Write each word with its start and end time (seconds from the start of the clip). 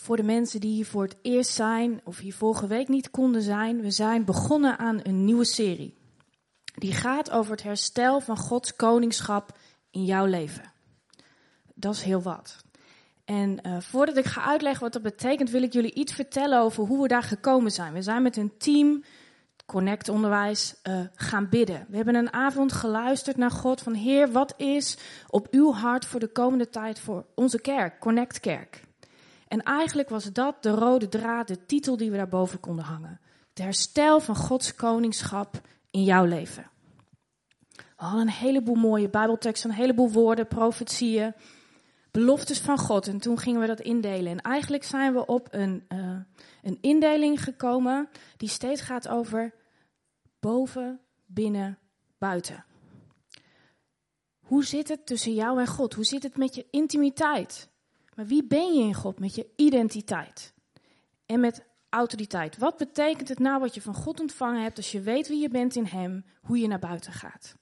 Voor 0.00 0.16
de 0.16 0.22
mensen 0.22 0.60
die 0.60 0.72
hier 0.72 0.86
voor 0.86 1.02
het 1.02 1.16
eerst 1.22 1.52
zijn 1.52 2.00
of 2.04 2.18
hier 2.18 2.34
vorige 2.34 2.66
week 2.66 2.88
niet 2.88 3.10
konden 3.10 3.42
zijn, 3.42 3.80
we 3.80 3.90
zijn 3.90 4.24
begonnen 4.24 4.78
aan 4.78 5.00
een 5.02 5.24
nieuwe 5.24 5.44
serie. 5.44 5.94
Die 6.74 6.92
gaat 6.92 7.30
over 7.30 7.50
het 7.50 7.62
herstel 7.62 8.20
van 8.20 8.36
Gods 8.36 8.76
koningschap 8.76 9.58
in 9.90 10.04
jouw 10.04 10.24
leven. 10.24 10.72
Dat 11.74 11.94
is 11.94 12.02
heel 12.02 12.22
wat. 12.22 12.56
En 13.24 13.58
uh, 13.66 13.80
voordat 13.80 14.16
ik 14.16 14.24
ga 14.24 14.44
uitleggen 14.44 14.82
wat 14.82 14.92
dat 14.92 15.02
betekent, 15.02 15.50
wil 15.50 15.62
ik 15.62 15.72
jullie 15.72 15.94
iets 15.94 16.12
vertellen 16.12 16.60
over 16.60 16.84
hoe 16.84 17.02
we 17.02 17.08
daar 17.08 17.22
gekomen 17.22 17.70
zijn. 17.70 17.92
We 17.92 18.02
zijn 18.02 18.22
met 18.22 18.36
een 18.36 18.56
team, 18.58 19.04
Connect 19.66 20.08
Onderwijs, 20.08 20.74
uh, 20.88 21.00
gaan 21.14 21.48
bidden. 21.48 21.86
We 21.88 21.96
hebben 21.96 22.14
een 22.14 22.32
avond 22.32 22.72
geluisterd 22.72 23.36
naar 23.36 23.50
God 23.50 23.80
van 23.80 23.94
Heer, 23.94 24.32
wat 24.32 24.54
is 24.56 24.98
op 25.28 25.46
uw 25.50 25.72
hart 25.72 26.04
voor 26.04 26.20
de 26.20 26.32
komende 26.32 26.68
tijd 26.68 27.00
voor 27.00 27.26
onze 27.34 27.60
kerk, 27.60 28.00
Connect 28.00 28.40
Kerk? 28.40 28.88
En 29.50 29.62
eigenlijk 29.62 30.08
was 30.08 30.24
dat 30.24 30.62
de 30.62 30.70
rode 30.70 31.08
draad, 31.08 31.48
de 31.48 31.66
titel 31.66 31.96
die 31.96 32.10
we 32.10 32.16
daarboven 32.16 32.60
konden 32.60 32.84
hangen. 32.84 33.20
Het 33.48 33.58
herstel 33.58 34.20
van 34.20 34.36
Gods 34.36 34.74
koningschap 34.74 35.60
in 35.90 36.04
jouw 36.04 36.24
leven. 36.24 36.70
We 37.76 38.06
hadden 38.06 38.20
een 38.20 38.28
heleboel 38.28 38.74
mooie 38.74 39.08
Bijbelteksten, 39.08 39.70
een 39.70 39.76
heleboel 39.76 40.10
woorden, 40.10 40.46
profetieën, 40.46 41.34
beloftes 42.10 42.60
van 42.60 42.78
God. 42.78 43.06
En 43.06 43.18
toen 43.18 43.38
gingen 43.38 43.60
we 43.60 43.66
dat 43.66 43.80
indelen. 43.80 44.32
En 44.32 44.40
eigenlijk 44.40 44.84
zijn 44.84 45.12
we 45.12 45.26
op 45.26 45.48
een, 45.50 45.84
uh, 45.88 46.18
een 46.62 46.78
indeling 46.80 47.42
gekomen 47.42 48.08
die 48.36 48.48
steeds 48.48 48.80
gaat 48.80 49.08
over 49.08 49.54
boven, 50.40 51.00
binnen, 51.26 51.78
buiten. 52.18 52.64
Hoe 54.38 54.64
zit 54.64 54.88
het 54.88 55.06
tussen 55.06 55.34
jou 55.34 55.60
en 55.60 55.66
God? 55.66 55.94
Hoe 55.94 56.04
zit 56.04 56.22
het 56.22 56.36
met 56.36 56.54
je 56.54 56.66
intimiteit? 56.70 57.69
Maar 58.20 58.28
wie 58.28 58.44
ben 58.44 58.74
je 58.74 58.82
in 58.82 58.94
God? 58.94 59.18
Met 59.18 59.34
je 59.34 59.46
identiteit. 59.56 60.54
En 61.26 61.40
met 61.40 61.64
autoriteit. 61.88 62.58
Wat 62.58 62.76
betekent 62.76 63.28
het 63.28 63.38
nou 63.38 63.60
wat 63.60 63.74
je 63.74 63.82
van 63.82 63.94
God 63.94 64.20
ontvangen 64.20 64.62
hebt 64.62 64.76
als 64.76 64.92
je 64.92 65.00
weet 65.00 65.28
wie 65.28 65.40
je 65.40 65.48
bent 65.48 65.76
in 65.76 65.84
Hem, 65.84 66.24
hoe 66.40 66.58
je 66.58 66.66
naar 66.66 66.78
buiten 66.78 67.12
gaat? 67.12 67.54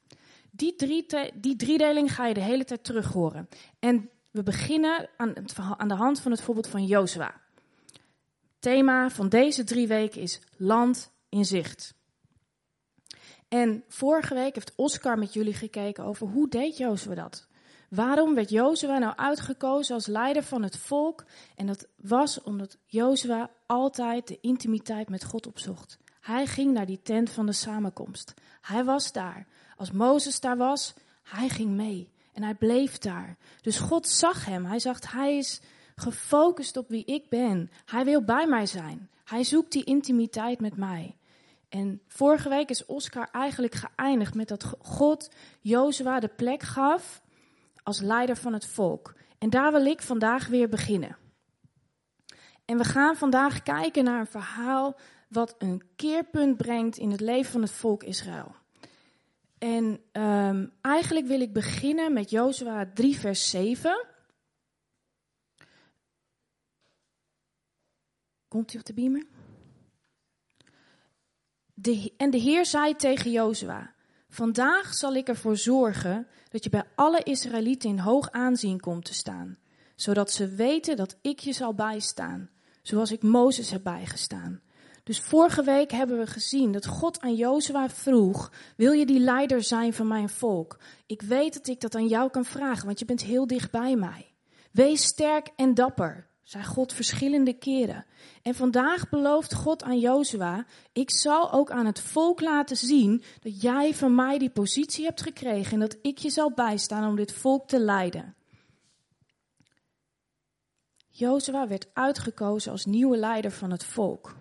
Die, 0.50 0.74
drie 0.74 1.06
die 1.34 1.56
driedeling 1.56 2.14
ga 2.14 2.26
je 2.26 2.34
de 2.34 2.40
hele 2.40 2.64
tijd 2.64 2.84
terug 2.84 3.12
horen. 3.12 3.48
En 3.78 4.10
we 4.30 4.42
beginnen 4.42 5.08
aan, 5.16 5.34
aan 5.56 5.88
de 5.88 5.94
hand 5.94 6.20
van 6.20 6.30
het 6.30 6.40
voorbeeld 6.40 6.68
van 6.68 6.84
Jozua. 6.84 7.40
Thema 8.58 9.10
van 9.10 9.28
deze 9.28 9.64
drie 9.64 9.86
weken 9.86 10.20
is 10.20 10.40
land 10.56 11.12
in 11.28 11.44
zicht. 11.44 11.94
En 13.48 13.84
vorige 13.88 14.34
week 14.34 14.54
heeft 14.54 14.72
Oscar 14.76 15.18
met 15.18 15.32
jullie 15.32 15.54
gekeken 15.54 16.04
over 16.04 16.26
hoe 16.26 16.48
deed 16.48 16.76
Jozua 16.76 17.14
dat? 17.14 17.47
Waarom 17.88 18.34
werd 18.34 18.50
Jozua 18.50 18.98
nou 18.98 19.16
uitgekozen 19.16 19.94
als 19.94 20.06
leider 20.06 20.42
van 20.42 20.62
het 20.62 20.78
volk? 20.78 21.24
En 21.56 21.66
dat 21.66 21.86
was 21.96 22.42
omdat 22.42 22.76
Jozua 22.86 23.50
altijd 23.66 24.28
de 24.28 24.38
intimiteit 24.40 25.08
met 25.08 25.24
God 25.24 25.46
opzocht. 25.46 25.98
Hij 26.20 26.46
ging 26.46 26.72
naar 26.72 26.86
die 26.86 27.02
tent 27.02 27.30
van 27.30 27.46
de 27.46 27.52
samenkomst. 27.52 28.34
Hij 28.60 28.84
was 28.84 29.12
daar. 29.12 29.46
Als 29.76 29.90
Mozes 29.90 30.40
daar 30.40 30.56
was, 30.56 30.94
hij 31.22 31.48
ging 31.48 31.70
mee. 31.70 32.10
En 32.32 32.42
hij 32.42 32.54
bleef 32.54 32.98
daar. 32.98 33.36
Dus 33.60 33.78
God 33.78 34.08
zag 34.08 34.44
hem. 34.44 34.64
Hij 34.64 34.78
zag, 34.78 35.12
hij 35.12 35.36
is 35.36 35.60
gefocust 35.96 36.76
op 36.76 36.88
wie 36.88 37.04
ik 37.04 37.28
ben. 37.28 37.70
Hij 37.84 38.04
wil 38.04 38.22
bij 38.22 38.46
mij 38.46 38.66
zijn. 38.66 39.08
Hij 39.24 39.44
zoekt 39.44 39.72
die 39.72 39.84
intimiteit 39.84 40.60
met 40.60 40.76
mij. 40.76 41.16
En 41.68 42.00
vorige 42.06 42.48
week 42.48 42.70
is 42.70 42.86
Oscar 42.86 43.28
eigenlijk 43.32 43.74
geëindigd 43.74 44.34
met 44.34 44.48
dat 44.48 44.74
God 44.78 45.30
Jozua 45.60 46.20
de 46.20 46.28
plek 46.28 46.62
gaf 46.62 47.22
als 47.88 48.00
leider 48.00 48.36
van 48.36 48.52
het 48.52 48.66
volk. 48.66 49.14
En 49.38 49.50
daar 49.50 49.72
wil 49.72 49.86
ik 49.86 50.02
vandaag 50.02 50.46
weer 50.46 50.68
beginnen. 50.68 51.16
En 52.64 52.78
we 52.78 52.84
gaan 52.84 53.16
vandaag 53.16 53.62
kijken 53.62 54.04
naar 54.04 54.20
een 54.20 54.26
verhaal 54.26 54.98
wat 55.28 55.54
een 55.58 55.82
keerpunt 55.96 56.56
brengt 56.56 56.96
in 56.96 57.10
het 57.10 57.20
leven 57.20 57.52
van 57.52 57.62
het 57.62 57.70
volk 57.70 58.02
Israël. 58.02 58.54
En 59.58 60.00
um, 60.12 60.72
eigenlijk 60.80 61.26
wil 61.26 61.40
ik 61.40 61.52
beginnen 61.52 62.12
met 62.12 62.30
Jozua 62.30 62.90
3, 62.94 63.18
vers 63.18 63.50
7. 63.50 64.06
Komt 68.48 68.74
u 68.74 68.78
op 68.78 68.84
de 68.84 68.94
beamer? 68.94 69.26
De, 71.74 72.12
en 72.16 72.30
de 72.30 72.38
Heer 72.38 72.66
zei 72.66 72.96
tegen 72.96 73.30
Jozua: 73.30 73.94
Vandaag 74.28 74.94
zal 74.94 75.14
ik 75.14 75.28
ervoor 75.28 75.56
zorgen 75.56 76.26
dat 76.48 76.64
je 76.64 76.70
bij 76.70 76.84
alle 76.94 77.22
Israëlieten 77.22 77.90
in 77.90 77.98
hoog 77.98 78.30
aanzien 78.30 78.80
komt 78.80 79.04
te 79.04 79.14
staan, 79.14 79.58
zodat 79.94 80.30
ze 80.30 80.48
weten 80.48 80.96
dat 80.96 81.16
ik 81.22 81.38
je 81.38 81.52
zal 81.52 81.74
bijstaan, 81.74 82.50
zoals 82.82 83.12
ik 83.12 83.22
Mozes 83.22 83.70
heb 83.70 83.82
bijgestaan. 83.82 84.60
Dus 85.04 85.20
vorige 85.20 85.62
week 85.62 85.90
hebben 85.90 86.18
we 86.18 86.26
gezien 86.26 86.72
dat 86.72 86.86
God 86.86 87.20
aan 87.20 87.34
Jozua 87.34 87.88
vroeg: 87.88 88.52
Wil 88.76 88.92
je 88.92 89.06
die 89.06 89.20
leider 89.20 89.62
zijn 89.62 89.92
van 89.92 90.06
mijn 90.06 90.28
volk? 90.28 90.78
Ik 91.06 91.22
weet 91.22 91.54
dat 91.54 91.66
ik 91.66 91.80
dat 91.80 91.94
aan 91.94 92.06
jou 92.06 92.30
kan 92.30 92.44
vragen, 92.44 92.86
want 92.86 92.98
je 92.98 93.04
bent 93.04 93.22
heel 93.22 93.46
dicht 93.46 93.70
bij 93.70 93.96
mij. 93.96 94.32
Wees 94.72 95.02
sterk 95.02 95.48
en 95.56 95.74
dapper 95.74 96.27
zei 96.48 96.64
God 96.64 96.92
verschillende 96.92 97.52
keren. 97.52 98.06
En 98.42 98.54
vandaag 98.54 99.08
belooft 99.08 99.54
God 99.54 99.82
aan 99.82 99.98
Jozua, 99.98 100.66
ik 100.92 101.10
zal 101.10 101.52
ook 101.52 101.70
aan 101.70 101.86
het 101.86 102.00
volk 102.00 102.40
laten 102.40 102.76
zien 102.76 103.22
dat 103.40 103.60
jij 103.60 103.94
van 103.94 104.14
mij 104.14 104.38
die 104.38 104.50
positie 104.50 105.04
hebt 105.04 105.22
gekregen 105.22 105.72
en 105.72 105.80
dat 105.80 105.96
ik 106.02 106.18
je 106.18 106.30
zal 106.30 106.52
bijstaan 106.52 107.08
om 107.08 107.16
dit 107.16 107.32
volk 107.32 107.68
te 107.68 107.80
leiden. 107.80 108.34
Jozua 111.08 111.68
werd 111.68 111.88
uitgekozen 111.92 112.72
als 112.72 112.84
nieuwe 112.84 113.16
leider 113.16 113.50
van 113.50 113.70
het 113.70 113.84
volk. 113.84 114.36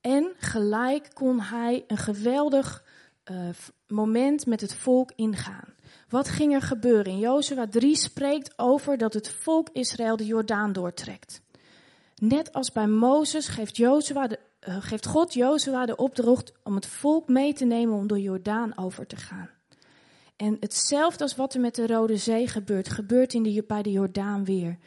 En 0.00 0.34
gelijk 0.36 1.10
kon 1.14 1.40
hij 1.40 1.84
een 1.86 1.98
geweldig 1.98 2.84
uh, 3.30 3.48
moment 3.86 4.46
met 4.46 4.60
het 4.60 4.74
volk 4.74 5.12
ingaan. 5.14 5.74
Wat 6.08 6.28
ging 6.28 6.54
er 6.54 6.62
gebeuren? 6.62 7.12
In 7.12 7.18
Jozua 7.18 7.66
3 7.68 7.96
spreekt 7.96 8.58
over 8.58 8.98
dat 8.98 9.14
het 9.14 9.30
volk 9.30 9.68
Israël 9.72 10.16
de 10.16 10.24
Jordaan 10.26 10.72
doortrekt. 10.72 11.42
Net 12.16 12.52
als 12.52 12.72
bij 12.72 12.86
Mozes 12.86 13.48
geeft, 13.48 13.78
uh, 13.78 13.96
geeft 14.64 15.06
God 15.06 15.34
Jozua 15.34 15.86
de 15.86 15.96
opdracht 15.96 16.52
om 16.64 16.74
het 16.74 16.86
volk 16.86 17.28
mee 17.28 17.52
te 17.52 17.64
nemen 17.64 17.96
om 17.96 18.06
door 18.06 18.18
Jordaan 18.18 18.78
over 18.78 19.06
te 19.06 19.16
gaan. 19.16 19.50
En 20.36 20.56
hetzelfde 20.60 21.22
als 21.22 21.36
wat 21.36 21.54
er 21.54 21.60
met 21.60 21.74
de 21.74 21.86
Rode 21.86 22.16
Zee 22.16 22.48
gebeurt, 22.48 22.88
gebeurt 22.88 23.34
in 23.34 23.42
de, 23.42 23.64
bij 23.66 23.82
de 23.82 23.90
Jordaan 23.90 24.44
weer. 24.44 24.78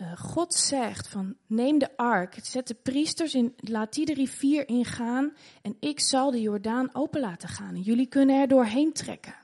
Uh, 0.00 0.16
God 0.16 0.54
zegt 0.54 1.08
van 1.08 1.36
neem 1.46 1.78
de 1.78 1.96
ark, 1.96 2.38
zet 2.42 2.66
de 2.66 2.74
priesters 2.74 3.34
in, 3.34 3.54
laat 3.56 3.92
die 3.92 4.06
de 4.06 4.14
rivier 4.14 4.68
ingaan 4.68 5.32
en 5.62 5.76
ik 5.80 6.00
zal 6.00 6.30
de 6.30 6.40
Jordaan 6.40 6.94
open 6.94 7.20
laten 7.20 7.48
gaan. 7.48 7.74
En 7.74 7.80
jullie 7.80 8.06
kunnen 8.06 8.40
er 8.40 8.48
doorheen 8.48 8.92
trekken. 8.92 9.34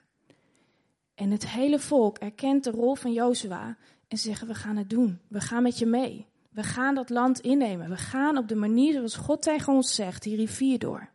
En 1.20 1.30
het 1.30 1.48
hele 1.48 1.78
volk 1.78 2.18
erkent 2.18 2.64
de 2.64 2.70
rol 2.70 2.94
van 2.94 3.12
Jozua 3.12 3.76
en 4.08 4.18
zeggen 4.18 4.46
we 4.46 4.54
gaan 4.54 4.76
het 4.76 4.90
doen. 4.90 5.20
We 5.28 5.40
gaan 5.40 5.62
met 5.62 5.78
je 5.78 5.86
mee. 5.86 6.26
We 6.50 6.62
gaan 6.62 6.94
dat 6.94 7.10
land 7.10 7.40
innemen. 7.40 7.88
We 7.88 7.96
gaan 7.96 8.36
op 8.36 8.48
de 8.48 8.54
manier 8.54 8.92
zoals 8.92 9.16
God 9.16 9.42
tegen 9.42 9.72
ons 9.72 9.94
zegt, 9.94 10.22
die 10.22 10.36
rivier 10.36 10.78
door. 10.78 11.08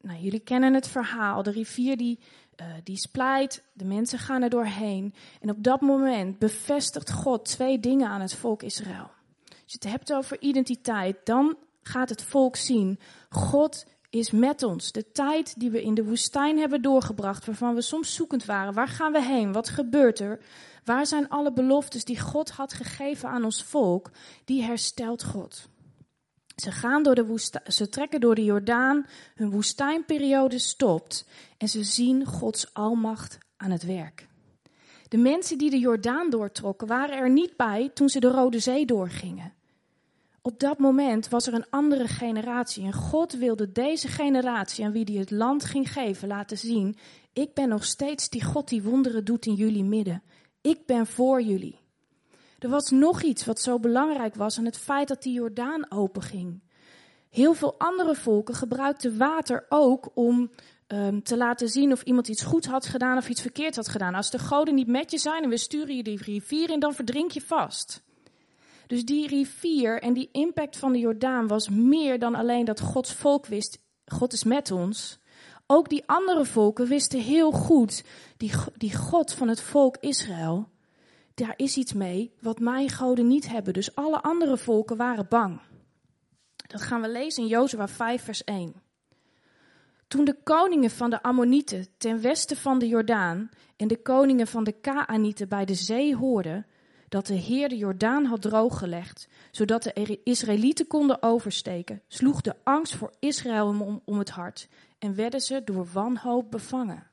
Nou, 0.00 0.20
jullie 0.20 0.40
kennen 0.40 0.74
het 0.74 0.88
verhaal. 0.88 1.42
De 1.42 1.50
rivier 1.50 1.96
die, 1.96 2.18
uh, 2.60 2.66
die 2.84 2.96
splijt, 2.96 3.62
de 3.72 3.84
mensen 3.84 4.18
gaan 4.18 4.42
er 4.42 4.50
doorheen. 4.50 5.14
En 5.40 5.50
op 5.50 5.62
dat 5.62 5.80
moment 5.80 6.38
bevestigt 6.38 7.12
God 7.12 7.44
twee 7.44 7.80
dingen 7.80 8.08
aan 8.08 8.20
het 8.20 8.34
volk 8.34 8.62
Israël. 8.62 9.10
Als 9.48 9.72
je 9.72 9.78
het 9.78 9.90
hebt 9.90 10.12
over 10.12 10.40
identiteit, 10.40 11.16
dan 11.24 11.56
gaat 11.82 12.08
het 12.08 12.22
volk 12.22 12.56
zien, 12.56 12.98
God 13.28 13.86
is 14.14 14.30
met 14.30 14.62
ons. 14.62 14.92
De 14.92 15.12
tijd 15.12 15.60
die 15.60 15.70
we 15.70 15.82
in 15.82 15.94
de 15.94 16.04
woestijn 16.04 16.58
hebben 16.58 16.82
doorgebracht, 16.82 17.46
waarvan 17.46 17.74
we 17.74 17.82
soms 17.82 18.14
zoekend 18.14 18.44
waren. 18.44 18.74
Waar 18.74 18.88
gaan 18.88 19.12
we 19.12 19.22
heen? 19.22 19.52
Wat 19.52 19.68
gebeurt 19.68 20.18
er? 20.18 20.40
Waar 20.84 21.06
zijn 21.06 21.28
alle 21.28 21.52
beloftes 21.52 22.04
die 22.04 22.20
God 22.20 22.50
had 22.50 22.72
gegeven 22.72 23.28
aan 23.28 23.44
ons 23.44 23.62
volk? 23.62 24.10
Die 24.44 24.62
herstelt 24.62 25.24
God. 25.24 25.68
Ze 26.56 26.70
gaan 26.70 27.02
door 27.02 27.14
de 27.14 27.26
woestijn, 27.26 27.72
ze 27.72 27.88
trekken 27.88 28.20
door 28.20 28.34
de 28.34 28.44
Jordaan, 28.44 29.06
hun 29.34 29.50
woestijnperiode 29.50 30.58
stopt 30.58 31.26
en 31.58 31.68
ze 31.68 31.84
zien 31.84 32.24
Gods 32.24 32.74
almacht 32.74 33.38
aan 33.56 33.70
het 33.70 33.82
werk. 33.82 34.28
De 35.08 35.16
mensen 35.16 35.58
die 35.58 35.70
de 35.70 35.78
Jordaan 35.78 36.30
doortrokken 36.30 36.86
waren 36.86 37.16
er 37.16 37.30
niet 37.30 37.56
bij 37.56 37.90
toen 37.94 38.08
ze 38.08 38.20
de 38.20 38.30
Rode 38.30 38.58
Zee 38.58 38.86
doorgingen 38.86 39.52
op 40.46 40.60
dat 40.60 40.78
moment 40.78 41.28
was 41.28 41.46
er 41.46 41.54
een 41.54 41.70
andere 41.70 42.08
generatie. 42.08 42.84
En 42.84 42.92
God 42.92 43.32
wilde 43.32 43.72
deze 43.72 44.08
generatie 44.08 44.84
aan 44.84 44.92
wie 44.92 45.04
hij 45.04 45.14
het 45.14 45.30
land 45.30 45.64
ging 45.64 45.92
geven 45.92 46.28
laten 46.28 46.58
zien. 46.58 46.96
Ik 47.32 47.54
ben 47.54 47.68
nog 47.68 47.84
steeds 47.84 48.28
die 48.28 48.44
God 48.44 48.68
die 48.68 48.82
wonderen 48.82 49.24
doet 49.24 49.46
in 49.46 49.54
jullie 49.54 49.84
midden. 49.84 50.22
Ik 50.60 50.86
ben 50.86 51.06
voor 51.06 51.42
jullie. 51.42 51.78
Er 52.58 52.68
was 52.68 52.90
nog 52.90 53.22
iets 53.22 53.44
wat 53.44 53.60
zo 53.60 53.78
belangrijk 53.78 54.34
was 54.34 54.58
aan 54.58 54.64
het 54.64 54.78
feit 54.78 55.08
dat 55.08 55.22
die 55.22 55.32
Jordaan 55.32 55.90
openging. 55.90 56.62
Heel 57.30 57.54
veel 57.54 57.74
andere 57.78 58.14
volken 58.14 58.54
gebruikten 58.54 59.18
water 59.18 59.66
ook 59.68 60.10
om 60.14 60.50
um, 60.88 61.22
te 61.22 61.36
laten 61.36 61.68
zien 61.68 61.92
of 61.92 62.02
iemand 62.02 62.28
iets 62.28 62.42
goed 62.42 62.66
had 62.66 62.86
gedaan 62.86 63.16
of 63.16 63.28
iets 63.28 63.40
verkeerd 63.40 63.76
had 63.76 63.88
gedaan. 63.88 64.14
Als 64.14 64.30
de 64.30 64.38
goden 64.38 64.74
niet 64.74 64.86
met 64.86 65.10
je 65.10 65.18
zijn 65.18 65.42
en 65.42 65.48
we 65.48 65.56
sturen 65.56 65.96
je 65.96 66.02
die 66.02 66.22
rivier 66.22 66.70
in, 66.70 66.80
dan 66.80 66.94
verdrink 66.94 67.30
je 67.30 67.40
vast. 67.40 68.02
Dus 68.86 69.04
die 69.04 69.28
rivier 69.28 70.02
en 70.02 70.12
die 70.12 70.28
impact 70.32 70.76
van 70.76 70.92
de 70.92 70.98
Jordaan 70.98 71.46
was 71.46 71.68
meer 71.68 72.18
dan 72.18 72.34
alleen 72.34 72.64
dat 72.64 72.80
Gods 72.80 73.12
volk 73.12 73.46
wist, 73.46 73.78
God 74.06 74.32
is 74.32 74.44
met 74.44 74.70
ons. 74.70 75.18
Ook 75.66 75.88
die 75.88 76.02
andere 76.06 76.44
volken 76.44 76.86
wisten 76.86 77.20
heel 77.20 77.52
goed, 77.52 78.04
die, 78.36 78.52
die 78.76 78.96
God 78.96 79.32
van 79.32 79.48
het 79.48 79.60
volk 79.60 79.96
Israël, 80.00 80.68
daar 81.34 81.54
is 81.56 81.76
iets 81.76 81.92
mee 81.92 82.32
wat 82.40 82.58
mijn 82.58 82.90
goden 82.90 83.26
niet 83.26 83.48
hebben. 83.48 83.72
Dus 83.72 83.94
alle 83.94 84.22
andere 84.22 84.56
volken 84.56 84.96
waren 84.96 85.26
bang. 85.28 85.60
Dat 86.66 86.82
gaan 86.82 87.00
we 87.00 87.08
lezen 87.08 87.42
in 87.42 87.48
Jozua 87.48 87.88
5 87.88 88.22
vers 88.22 88.44
1. 88.44 88.74
Toen 90.08 90.24
de 90.24 90.36
koningen 90.42 90.90
van 90.90 91.10
de 91.10 91.22
Ammonieten 91.22 91.86
ten 91.98 92.20
westen 92.20 92.56
van 92.56 92.78
de 92.78 92.88
Jordaan 92.88 93.50
en 93.76 93.88
de 93.88 94.02
koningen 94.02 94.46
van 94.46 94.64
de 94.64 94.72
Kaanieten 94.72 95.48
bij 95.48 95.64
de 95.64 95.74
zee 95.74 96.16
hoorden 96.16 96.66
dat 97.14 97.26
de 97.26 97.34
Heer 97.34 97.68
de 97.68 97.76
Jordaan 97.76 98.24
had 98.24 98.42
drooggelegd, 98.42 99.28
zodat 99.50 99.82
de 99.82 100.20
Israëlieten 100.24 100.86
konden 100.86 101.22
oversteken, 101.22 102.02
sloeg 102.08 102.40
de 102.40 102.54
angst 102.64 102.94
voor 102.94 103.12
Israël 103.18 103.66
om, 103.66 104.02
om 104.04 104.18
het 104.18 104.30
hart 104.30 104.68
en 104.98 105.14
werden 105.14 105.40
ze 105.40 105.64
door 105.64 105.88
wanhoop 105.92 106.50
bevangen. 106.50 107.06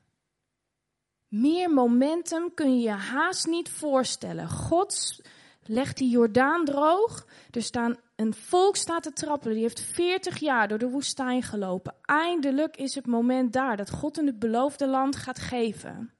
Meer 1.28 1.70
momentum 1.70 2.54
kun 2.54 2.76
je 2.76 2.82
je 2.82 2.90
haast 2.90 3.46
niet 3.46 3.68
voorstellen. 3.68 4.48
God 4.48 5.20
legt 5.62 5.96
die 5.96 6.10
Jordaan 6.10 6.64
droog. 6.64 7.26
Er 7.50 7.62
staan, 7.62 7.96
een 8.16 8.34
volk 8.34 8.76
staat 8.76 9.02
te 9.02 9.12
trappelen. 9.12 9.54
Die 9.54 9.64
heeft 9.64 9.80
40 9.80 10.38
jaar 10.38 10.68
door 10.68 10.78
de 10.78 10.88
woestijn 10.88 11.42
gelopen. 11.42 11.94
Eindelijk 12.02 12.76
is 12.76 12.94
het 12.94 13.06
moment 13.06 13.52
daar 13.52 13.76
dat 13.76 13.90
God 13.90 14.18
in 14.18 14.26
het 14.26 14.38
beloofde 14.38 14.86
land 14.86 15.16
gaat 15.16 15.38
geven. 15.38 16.12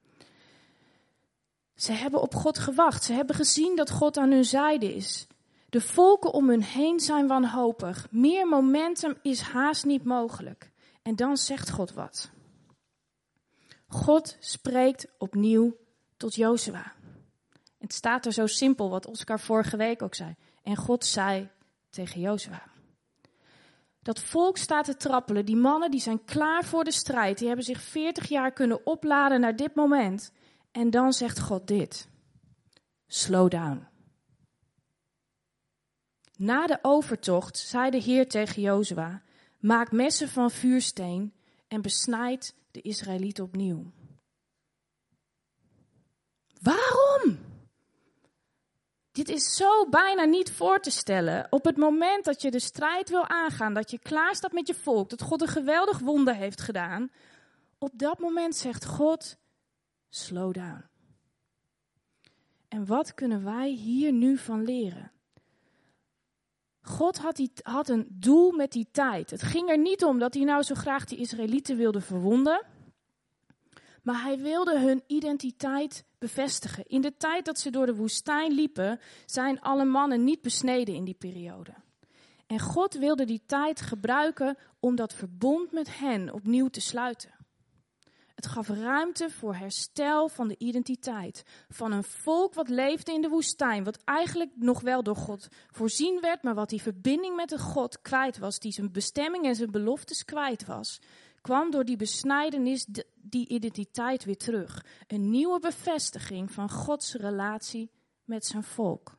Ze 1.82 1.92
hebben 1.92 2.20
op 2.20 2.34
God 2.34 2.58
gewacht. 2.58 3.04
Ze 3.04 3.12
hebben 3.12 3.36
gezien 3.36 3.76
dat 3.76 3.90
God 3.90 4.16
aan 4.16 4.30
hun 4.30 4.44
zijde 4.44 4.94
is. 4.94 5.26
De 5.68 5.80
volken 5.80 6.32
om 6.32 6.48
hun 6.48 6.62
heen 6.62 7.00
zijn 7.00 7.26
wanhopig. 7.26 8.06
Meer 8.10 8.48
momentum 8.48 9.16
is 9.22 9.40
haast 9.40 9.84
niet 9.84 10.04
mogelijk. 10.04 10.70
En 11.02 11.16
dan 11.16 11.36
zegt 11.36 11.70
God 11.70 11.92
wat. 11.92 12.30
God 13.86 14.36
spreekt 14.40 15.06
opnieuw 15.18 15.76
tot 16.16 16.34
Jozua. 16.34 16.92
Het 17.78 17.92
staat 17.92 18.26
er 18.26 18.32
zo 18.32 18.46
simpel, 18.46 18.90
wat 18.90 19.06
Oscar 19.06 19.40
vorige 19.40 19.76
week 19.76 20.02
ook 20.02 20.14
zei. 20.14 20.34
En 20.62 20.76
God 20.76 21.06
zei 21.06 21.48
tegen 21.90 22.20
Jozua. 22.20 22.62
Dat 24.02 24.20
volk 24.20 24.56
staat 24.56 24.84
te 24.84 24.96
trappelen. 24.96 25.44
Die 25.44 25.56
mannen 25.56 25.90
die 25.90 26.00
zijn 26.00 26.24
klaar 26.24 26.64
voor 26.64 26.84
de 26.84 26.92
strijd. 26.92 27.38
Die 27.38 27.46
hebben 27.46 27.64
zich 27.64 27.80
40 27.80 28.28
jaar 28.28 28.52
kunnen 28.52 28.86
opladen 28.86 29.40
naar 29.40 29.56
dit 29.56 29.74
moment. 29.74 30.32
En 30.72 30.90
dan 30.90 31.12
zegt 31.12 31.40
God 31.40 31.66
dit. 31.66 32.08
Slow 33.06 33.50
down. 33.50 33.86
Na 36.36 36.66
de 36.66 36.78
overtocht 36.82 37.58
zei 37.58 37.90
de 37.90 38.00
Heer 38.00 38.28
tegen 38.28 38.62
Jozua: 38.62 39.22
Maak 39.58 39.92
messen 39.92 40.28
van 40.28 40.50
vuursteen 40.50 41.34
en 41.68 41.82
besnijd 41.82 42.54
de 42.70 42.80
Israëlieten 42.80 43.44
opnieuw. 43.44 43.92
Waarom? 46.60 47.38
Dit 49.12 49.28
is 49.28 49.54
zo 49.54 49.88
bijna 49.88 50.24
niet 50.24 50.52
voor 50.52 50.80
te 50.80 50.90
stellen. 50.90 51.46
Op 51.50 51.64
het 51.64 51.76
moment 51.76 52.24
dat 52.24 52.42
je 52.42 52.50
de 52.50 52.60
strijd 52.60 53.08
wil 53.08 53.28
aangaan, 53.28 53.74
dat 53.74 53.90
je 53.90 53.98
klaar 53.98 54.34
staat 54.34 54.52
met 54.52 54.66
je 54.66 54.74
volk, 54.74 55.10
dat 55.10 55.22
God 55.22 55.42
een 55.42 55.48
geweldig 55.48 55.98
wonder 55.98 56.34
heeft 56.34 56.60
gedaan, 56.60 57.10
op 57.78 57.98
dat 57.98 58.18
moment 58.18 58.56
zegt 58.56 58.84
God: 58.84 59.36
slow 60.14 60.52
down. 60.52 60.84
En 62.68 62.86
wat 62.86 63.14
kunnen 63.14 63.44
wij 63.44 63.70
hier 63.70 64.12
nu 64.12 64.36
van 64.36 64.64
leren? 64.64 65.10
God 66.80 67.18
had, 67.18 67.36
die, 67.36 67.52
had 67.62 67.88
een 67.88 68.06
doel 68.10 68.52
met 68.52 68.72
die 68.72 68.88
tijd. 68.90 69.30
Het 69.30 69.42
ging 69.42 69.68
er 69.68 69.78
niet 69.78 70.04
om 70.04 70.18
dat 70.18 70.34
hij 70.34 70.44
nou 70.44 70.62
zo 70.62 70.74
graag 70.74 71.04
die 71.04 71.18
Israëlieten 71.18 71.76
wilde 71.76 72.00
verwonden. 72.00 72.64
Maar 74.02 74.22
hij 74.22 74.38
wilde 74.38 74.78
hun 74.78 75.02
identiteit 75.06 76.04
bevestigen. 76.18 76.86
In 76.86 77.00
de 77.00 77.16
tijd 77.16 77.44
dat 77.44 77.58
ze 77.58 77.70
door 77.70 77.86
de 77.86 77.94
woestijn 77.94 78.52
liepen, 78.52 79.00
zijn 79.26 79.60
alle 79.60 79.84
mannen 79.84 80.24
niet 80.24 80.42
besneden 80.42 80.94
in 80.94 81.04
die 81.04 81.14
periode. 81.14 81.74
En 82.46 82.60
God 82.60 82.94
wilde 82.94 83.24
die 83.24 83.42
tijd 83.46 83.80
gebruiken 83.80 84.56
om 84.80 84.96
dat 84.96 85.14
verbond 85.14 85.72
met 85.72 85.98
hen 85.98 86.32
opnieuw 86.32 86.68
te 86.68 86.80
sluiten. 86.80 87.41
Het 88.42 88.50
gaf 88.50 88.68
ruimte 88.68 89.30
voor 89.30 89.54
herstel 89.54 90.28
van 90.28 90.48
de 90.48 90.54
identiteit. 90.58 91.42
Van 91.68 91.92
een 91.92 92.04
volk 92.04 92.54
wat 92.54 92.68
leefde 92.68 93.12
in 93.12 93.20
de 93.20 93.28
woestijn. 93.28 93.84
Wat 93.84 93.98
eigenlijk 94.04 94.50
nog 94.54 94.80
wel 94.80 95.02
door 95.02 95.16
God 95.16 95.48
voorzien 95.70 96.20
werd. 96.20 96.42
Maar 96.42 96.54
wat 96.54 96.68
die 96.68 96.82
verbinding 96.82 97.36
met 97.36 97.48
de 97.48 97.58
God 97.58 98.00
kwijt 98.00 98.38
was. 98.38 98.58
Die 98.58 98.72
zijn 98.72 98.92
bestemming 98.92 99.44
en 99.44 99.54
zijn 99.54 99.70
beloftes 99.70 100.24
kwijt 100.24 100.66
was. 100.66 101.00
Kwam 101.40 101.70
door 101.70 101.84
die 101.84 101.96
besnijdenis 101.96 102.86
die 103.14 103.48
identiteit 103.48 104.24
weer 104.24 104.36
terug. 104.36 104.84
Een 105.06 105.30
nieuwe 105.30 105.60
bevestiging 105.60 106.52
van 106.52 106.70
Gods 106.70 107.14
relatie 107.14 107.90
met 108.24 108.46
zijn 108.46 108.62
volk. 108.62 109.18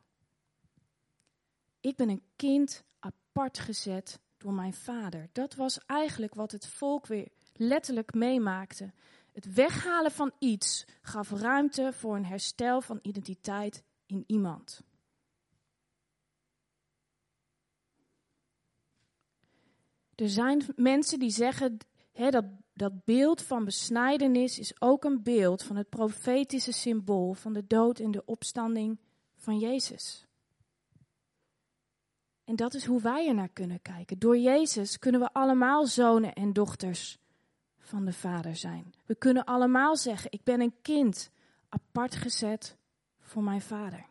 Ik 1.80 1.96
ben 1.96 2.08
een 2.08 2.24
kind 2.36 2.84
apart 2.98 3.58
gezet 3.58 4.20
door 4.38 4.52
mijn 4.52 4.74
vader. 4.74 5.28
Dat 5.32 5.54
was 5.54 5.78
eigenlijk 5.86 6.34
wat 6.34 6.52
het 6.52 6.66
volk 6.66 7.06
weer 7.06 7.28
letterlijk 7.58 8.14
meemaakte. 8.14 8.92
Het 9.32 9.52
weghalen 9.52 10.10
van 10.10 10.32
iets 10.38 10.84
gaf 11.02 11.30
ruimte 11.30 11.92
voor 11.92 12.16
een 12.16 12.24
herstel 12.24 12.80
van 12.80 12.98
identiteit 13.02 13.82
in 14.06 14.24
iemand. 14.26 14.82
Er 20.14 20.28
zijn 20.28 20.62
mensen 20.76 21.18
die 21.18 21.30
zeggen 21.30 21.78
dat, 22.12 22.44
dat 22.72 23.04
beeld 23.04 23.42
van 23.42 23.64
besnijdenis 23.64 24.58
is 24.58 24.80
ook 24.80 25.04
een 25.04 25.22
beeld 25.22 25.62
van 25.62 25.76
het 25.76 25.88
profetische 25.88 26.72
symbool 26.72 27.32
van 27.32 27.52
de 27.52 27.66
dood 27.66 27.98
en 27.98 28.10
de 28.10 28.24
opstanding 28.24 28.98
van 29.36 29.58
Jezus. 29.58 30.26
En 32.44 32.56
dat 32.56 32.74
is 32.74 32.84
hoe 32.84 33.00
wij 33.00 33.28
er 33.28 33.34
naar 33.34 33.48
kunnen 33.48 33.82
kijken. 33.82 34.18
Door 34.18 34.38
Jezus 34.38 34.98
kunnen 34.98 35.20
we 35.20 35.32
allemaal 35.32 35.86
zonen 35.86 36.32
en 36.32 36.52
dochters 36.52 37.18
van 37.84 38.04
de 38.04 38.12
Vader 38.12 38.56
zijn. 38.56 38.94
We 39.06 39.14
kunnen 39.14 39.44
allemaal 39.44 39.96
zeggen: 39.96 40.32
Ik 40.32 40.44
ben 40.44 40.60
een 40.60 40.74
kind 40.82 41.30
apart 41.68 42.14
gezet 42.14 42.76
voor 43.18 43.42
mijn 43.42 43.60
Vader. 43.60 44.06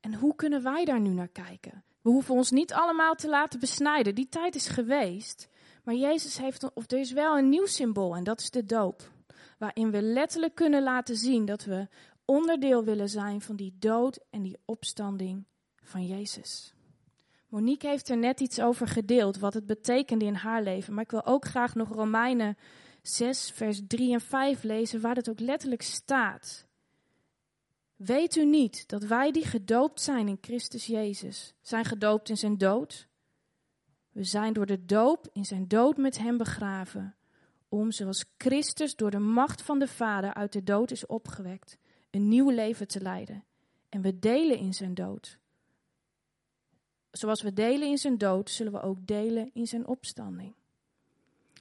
En 0.00 0.14
hoe 0.14 0.34
kunnen 0.34 0.62
wij 0.62 0.84
daar 0.84 1.00
nu 1.00 1.10
naar 1.10 1.28
kijken? 1.28 1.84
We 2.00 2.10
hoeven 2.10 2.34
ons 2.34 2.50
niet 2.50 2.72
allemaal 2.72 3.14
te 3.14 3.28
laten 3.28 3.60
besnijden. 3.60 4.14
Die 4.14 4.28
tijd 4.28 4.54
is 4.54 4.68
geweest. 4.68 5.48
Maar 5.84 5.94
Jezus 5.94 6.38
heeft, 6.38 6.74
of 6.74 6.90
er 6.90 6.98
is 6.98 7.12
wel 7.12 7.38
een 7.38 7.48
nieuw 7.48 7.66
symbool 7.66 8.16
en 8.16 8.24
dat 8.24 8.40
is 8.40 8.50
de 8.50 8.64
doop. 8.64 9.10
Waarin 9.58 9.90
we 9.90 10.02
letterlijk 10.02 10.54
kunnen 10.54 10.82
laten 10.82 11.16
zien 11.16 11.44
dat 11.44 11.64
we 11.64 11.88
onderdeel 12.24 12.84
willen 12.84 13.08
zijn 13.08 13.40
van 13.40 13.56
die 13.56 13.76
dood 13.78 14.18
en 14.30 14.42
die 14.42 14.58
opstanding 14.64 15.44
van 15.82 16.06
Jezus. 16.06 16.74
Monique 17.54 17.88
heeft 17.88 18.08
er 18.08 18.16
net 18.16 18.40
iets 18.40 18.60
over 18.60 18.88
gedeeld, 18.88 19.38
wat 19.38 19.54
het 19.54 19.66
betekende 19.66 20.24
in 20.24 20.34
haar 20.34 20.62
leven. 20.62 20.94
Maar 20.94 21.04
ik 21.04 21.10
wil 21.10 21.26
ook 21.26 21.44
graag 21.44 21.74
nog 21.74 21.88
Romeinen 21.88 22.56
6, 23.02 23.50
vers 23.50 23.80
3 23.86 24.12
en 24.12 24.20
5 24.20 24.62
lezen, 24.62 25.00
waar 25.00 25.14
het 25.14 25.28
ook 25.28 25.40
letterlijk 25.40 25.82
staat. 25.82 26.66
Weet 27.96 28.36
u 28.36 28.44
niet 28.44 28.88
dat 28.88 29.02
wij 29.02 29.32
die 29.32 29.44
gedoopt 29.44 30.00
zijn 30.00 30.28
in 30.28 30.38
Christus 30.40 30.86
Jezus, 30.86 31.54
zijn 31.60 31.84
gedoopt 31.84 32.28
in 32.28 32.36
zijn 32.36 32.58
dood? 32.58 33.08
We 34.10 34.24
zijn 34.24 34.52
door 34.52 34.66
de 34.66 34.84
doop 34.84 35.28
in 35.32 35.44
zijn 35.44 35.68
dood 35.68 35.96
met 35.96 36.18
hem 36.18 36.36
begraven, 36.36 37.14
om, 37.68 37.92
zoals 37.92 38.24
Christus 38.38 38.96
door 38.96 39.10
de 39.10 39.18
macht 39.18 39.62
van 39.62 39.78
de 39.78 39.88
Vader 39.88 40.34
uit 40.34 40.52
de 40.52 40.62
dood 40.62 40.90
is 40.90 41.06
opgewekt, 41.06 41.78
een 42.10 42.28
nieuw 42.28 42.50
leven 42.50 42.88
te 42.88 43.00
leiden. 43.00 43.44
En 43.88 44.00
we 44.00 44.18
delen 44.18 44.58
in 44.58 44.74
zijn 44.74 44.94
dood 44.94 45.42
zoals 47.16 47.42
we 47.42 47.52
delen 47.52 47.88
in 47.88 47.98
zijn 47.98 48.18
dood, 48.18 48.50
zullen 48.50 48.72
we 48.72 48.82
ook 48.82 49.06
delen 49.06 49.50
in 49.52 49.66
zijn 49.66 49.86
opstanding. 49.86 50.54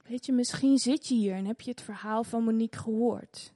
Weet 0.07 0.25
je, 0.25 0.33
misschien 0.33 0.77
zit 0.77 1.07
je 1.07 1.15
hier 1.15 1.36
en 1.36 1.45
heb 1.45 1.62
je 1.62 1.69
het 1.69 1.81
verhaal 1.81 2.24
van 2.24 2.43
Monique 2.43 2.79
gehoord. 2.79 3.53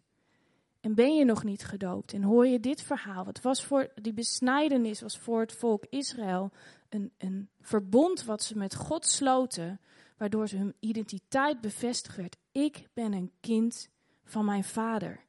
En 0.80 0.96
ben 0.96 1.16
je 1.16 1.26
nog 1.26 1.44
niet 1.44 1.66
gedoopt 1.66 2.14
en 2.14 2.24
hoor 2.24 2.48
je 2.48 2.60
dit 2.60 2.82
verhaal. 2.82 3.26
Het 3.26 3.42
was 3.42 3.64
voor, 3.64 3.92
die 4.02 4.14
besnijdenis 4.14 5.02
was 5.02 5.18
voor 5.18 5.40
het 5.40 5.54
volk 5.54 5.86
Israël 5.90 6.52
een, 6.90 7.12
een 7.18 7.50
verbond 7.62 8.24
wat 8.24 8.44
ze 8.44 8.58
met 8.58 8.76
God 8.76 9.06
sloten, 9.06 9.80
waardoor 10.18 10.48
ze 10.48 10.58
hun 10.58 10.76
identiteit 10.80 11.62
bevestigd 11.62 12.18
werd. 12.18 12.38
Ik 12.52 12.88
ben 12.94 13.14
een 13.14 13.32
kind 13.40 13.90
van 14.24 14.46
mijn 14.46 14.64
vader. 14.64 15.26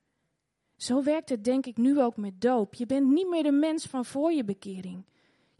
Zo 0.76 1.02
werkt 1.02 1.28
het 1.28 1.44
denk 1.44 1.66
ik 1.66 1.76
nu 1.76 2.00
ook 2.00 2.16
met 2.16 2.40
doop. 2.40 2.74
Je 2.74 2.86
bent 2.86 3.08
niet 3.08 3.28
meer 3.28 3.42
de 3.42 3.52
mens 3.52 3.86
van 3.86 4.04
voor 4.04 4.32
je 4.32 4.44
bekering. 4.44 5.04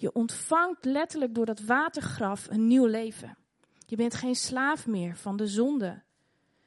Je 0.01 0.13
ontvangt 0.13 0.85
letterlijk 0.85 1.35
door 1.35 1.47
dat 1.47 1.61
watergraf 1.61 2.47
een 2.51 2.67
nieuw 2.67 2.87
leven. 2.87 3.37
Je 3.87 3.97
bent 3.97 4.15
geen 4.15 4.35
slaaf 4.35 4.87
meer 4.87 5.17
van 5.17 5.37
de 5.37 5.47
zonde. 5.47 6.03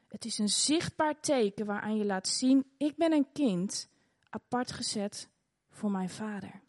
Het 0.08 0.26
is 0.26 0.38
een 0.38 0.50
zichtbaar 0.50 1.20
teken 1.20 1.66
waaraan 1.66 1.98
je 1.98 2.06
laat 2.06 2.28
zien: 2.28 2.66
ik 2.78 2.96
ben 2.98 3.12
een 3.12 3.32
kind 3.34 3.90
apart 4.30 4.72
gezet 4.72 5.30
voor 5.70 5.92
mijn 5.92 6.10
vader. 6.10 6.62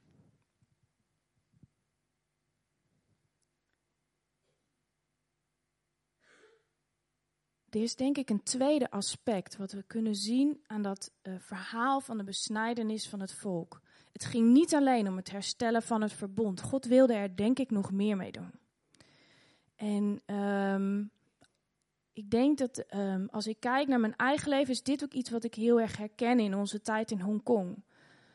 Er 7.68 7.82
is 7.82 7.96
denk 7.96 8.18
ik 8.18 8.30
een 8.30 8.42
tweede 8.42 8.90
aspect 8.90 9.56
wat 9.56 9.72
we 9.72 9.82
kunnen 9.82 10.14
zien 10.14 10.64
aan 10.66 10.82
dat 10.82 11.12
eh, 11.22 11.34
verhaal 11.38 12.00
van 12.00 12.18
de 12.18 12.24
besnijdenis 12.24 13.08
van 13.08 13.20
het 13.20 13.34
volk. 13.34 13.81
Het 14.12 14.24
ging 14.24 14.52
niet 14.52 14.74
alleen 14.74 15.08
om 15.08 15.16
het 15.16 15.30
herstellen 15.30 15.82
van 15.82 16.02
het 16.02 16.12
verbond. 16.12 16.60
God 16.60 16.84
wilde 16.84 17.14
er 17.14 17.36
denk 17.36 17.58
ik 17.58 17.70
nog 17.70 17.92
meer 17.92 18.16
mee 18.16 18.32
doen. 18.32 18.50
En 19.76 20.36
um, 20.36 21.10
ik 22.12 22.30
denk 22.30 22.58
dat 22.58 22.84
um, 22.94 23.28
als 23.30 23.46
ik 23.46 23.56
kijk 23.60 23.88
naar 23.88 24.00
mijn 24.00 24.16
eigen 24.16 24.48
leven, 24.48 24.72
is 24.72 24.82
dit 24.82 25.02
ook 25.04 25.12
iets 25.12 25.30
wat 25.30 25.44
ik 25.44 25.54
heel 25.54 25.80
erg 25.80 25.96
herken 25.96 26.38
in 26.38 26.54
onze 26.54 26.80
tijd 26.80 27.10
in 27.10 27.20
Hongkong. 27.20 27.84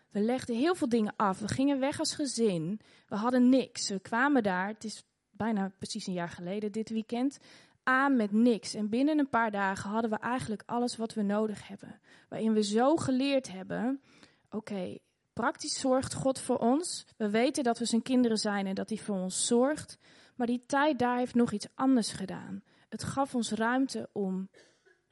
We 0.09 0.19
legden 0.19 0.55
heel 0.55 0.75
veel 0.75 0.89
dingen 0.89 1.13
af. 1.15 1.39
We 1.39 1.47
gingen 1.47 1.79
weg 1.79 1.99
als 1.99 2.15
gezin. 2.15 2.79
We 3.07 3.15
hadden 3.15 3.49
niks. 3.49 3.89
We 3.89 3.99
kwamen 3.99 4.43
daar, 4.43 4.67
het 4.67 4.83
is 4.83 5.03
bijna 5.29 5.71
precies 5.77 6.07
een 6.07 6.13
jaar 6.13 6.29
geleden 6.29 6.71
dit 6.71 6.89
weekend, 6.89 7.39
aan 7.83 8.15
met 8.15 8.31
niks. 8.31 8.73
En 8.73 8.89
binnen 8.89 9.19
een 9.19 9.29
paar 9.29 9.51
dagen 9.51 9.89
hadden 9.89 10.11
we 10.11 10.17
eigenlijk 10.17 10.63
alles 10.65 10.97
wat 10.97 11.13
we 11.13 11.21
nodig 11.21 11.67
hebben. 11.67 11.99
Waarin 12.29 12.53
we 12.53 12.63
zo 12.63 12.95
geleerd 12.95 13.51
hebben: 13.51 14.01
oké, 14.49 14.97
praktisch 15.37 15.79
zorgt 15.79 16.13
God 16.13 16.39
voor 16.39 16.57
ons. 16.57 17.05
We 17.17 17.29
weten 17.29 17.63
dat 17.63 17.79
we 17.79 17.85
zijn 17.85 18.01
kinderen 18.01 18.37
zijn 18.37 18.67
en 18.67 18.75
dat 18.75 18.89
hij 18.89 18.97
voor 18.97 19.15
ons 19.15 19.47
zorgt. 19.47 19.97
Maar 20.35 20.47
die 20.47 20.63
tijd 20.65 20.99
daar 20.99 21.17
heeft 21.17 21.35
nog 21.35 21.51
iets 21.51 21.67
anders 21.75 22.11
gedaan. 22.11 22.63
Het 22.89 23.03
gaf 23.03 23.35
ons 23.35 23.51
ruimte 23.51 24.09
om 24.11 24.49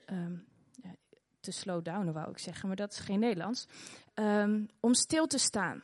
um, 0.10 0.48
te 1.40 1.52
slow 1.52 1.84
down, 1.84 2.12
wou 2.12 2.30
ik 2.30 2.38
zeggen, 2.38 2.68
maar 2.68 2.78
dat 2.78 2.92
is 2.92 3.00
geen 3.00 3.20
Nederlands. 3.20 3.68
Um, 4.14 4.68
om 4.80 4.94
stil 4.94 5.28
te 5.28 5.38
staan. 5.38 5.84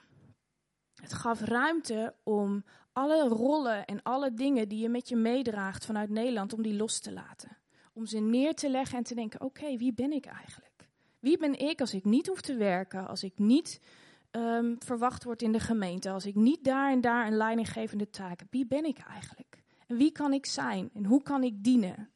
Het 0.96 1.14
gaf 1.14 1.42
ruimte 1.42 2.16
om 2.24 2.64
alle 2.94 3.28
rollen 3.28 3.86
en 3.86 4.02
alle 4.04 4.34
dingen 4.34 4.68
die 4.68 4.80
je 4.80 4.90
met 4.90 5.10
je 5.10 5.16
meedraagt 5.16 5.86
vanuit 5.86 6.10
Nederland, 6.10 6.54
om 6.54 6.62
die 6.62 6.76
los 6.76 7.00
te 7.00 7.12
laten. 7.12 7.58
Om 7.94 8.06
ze 8.06 8.20
neer 8.20 8.54
te 8.56 8.70
leggen 8.70 8.98
en 8.98 9.04
te 9.04 9.16
denken: 9.16 9.42
oké, 9.42 9.78
wie 9.78 9.94
ben 9.94 10.12
ik 10.12 10.26
eigenlijk? 10.26 10.90
Wie 11.20 11.38
ben 11.38 11.60
ik 11.60 11.80
als 11.80 11.94
ik 11.94 12.06
niet 12.06 12.28
hoef 12.28 12.42
te 12.42 12.56
werken, 12.56 13.08
als 13.08 13.24
ik 13.24 13.38
niet 13.38 13.80
um, 14.32 14.76
verwacht 14.80 15.24
word 15.24 15.42
in 15.42 15.52
de 15.52 15.60
gemeente, 15.60 16.10
als 16.10 16.26
ik 16.26 16.36
niet 16.36 16.64
daar 16.64 16.92
en 16.92 17.02
daar 17.02 17.28
een 17.28 17.38
leidinggevende 17.38 18.10
taak 18.10 18.40
heb? 18.40 18.48
Wie 18.52 18.66
ben 18.66 18.86
ik 18.86 18.98
eigenlijk? 18.98 19.64
En 19.88 19.98
wie 19.98 20.12
kan 20.12 20.34
ik 20.34 20.46
zijn? 20.46 20.90
En 20.94 21.06
hoe 21.06 21.24
kan 21.24 21.44
ik 21.44 21.64
dienen? 21.64 22.10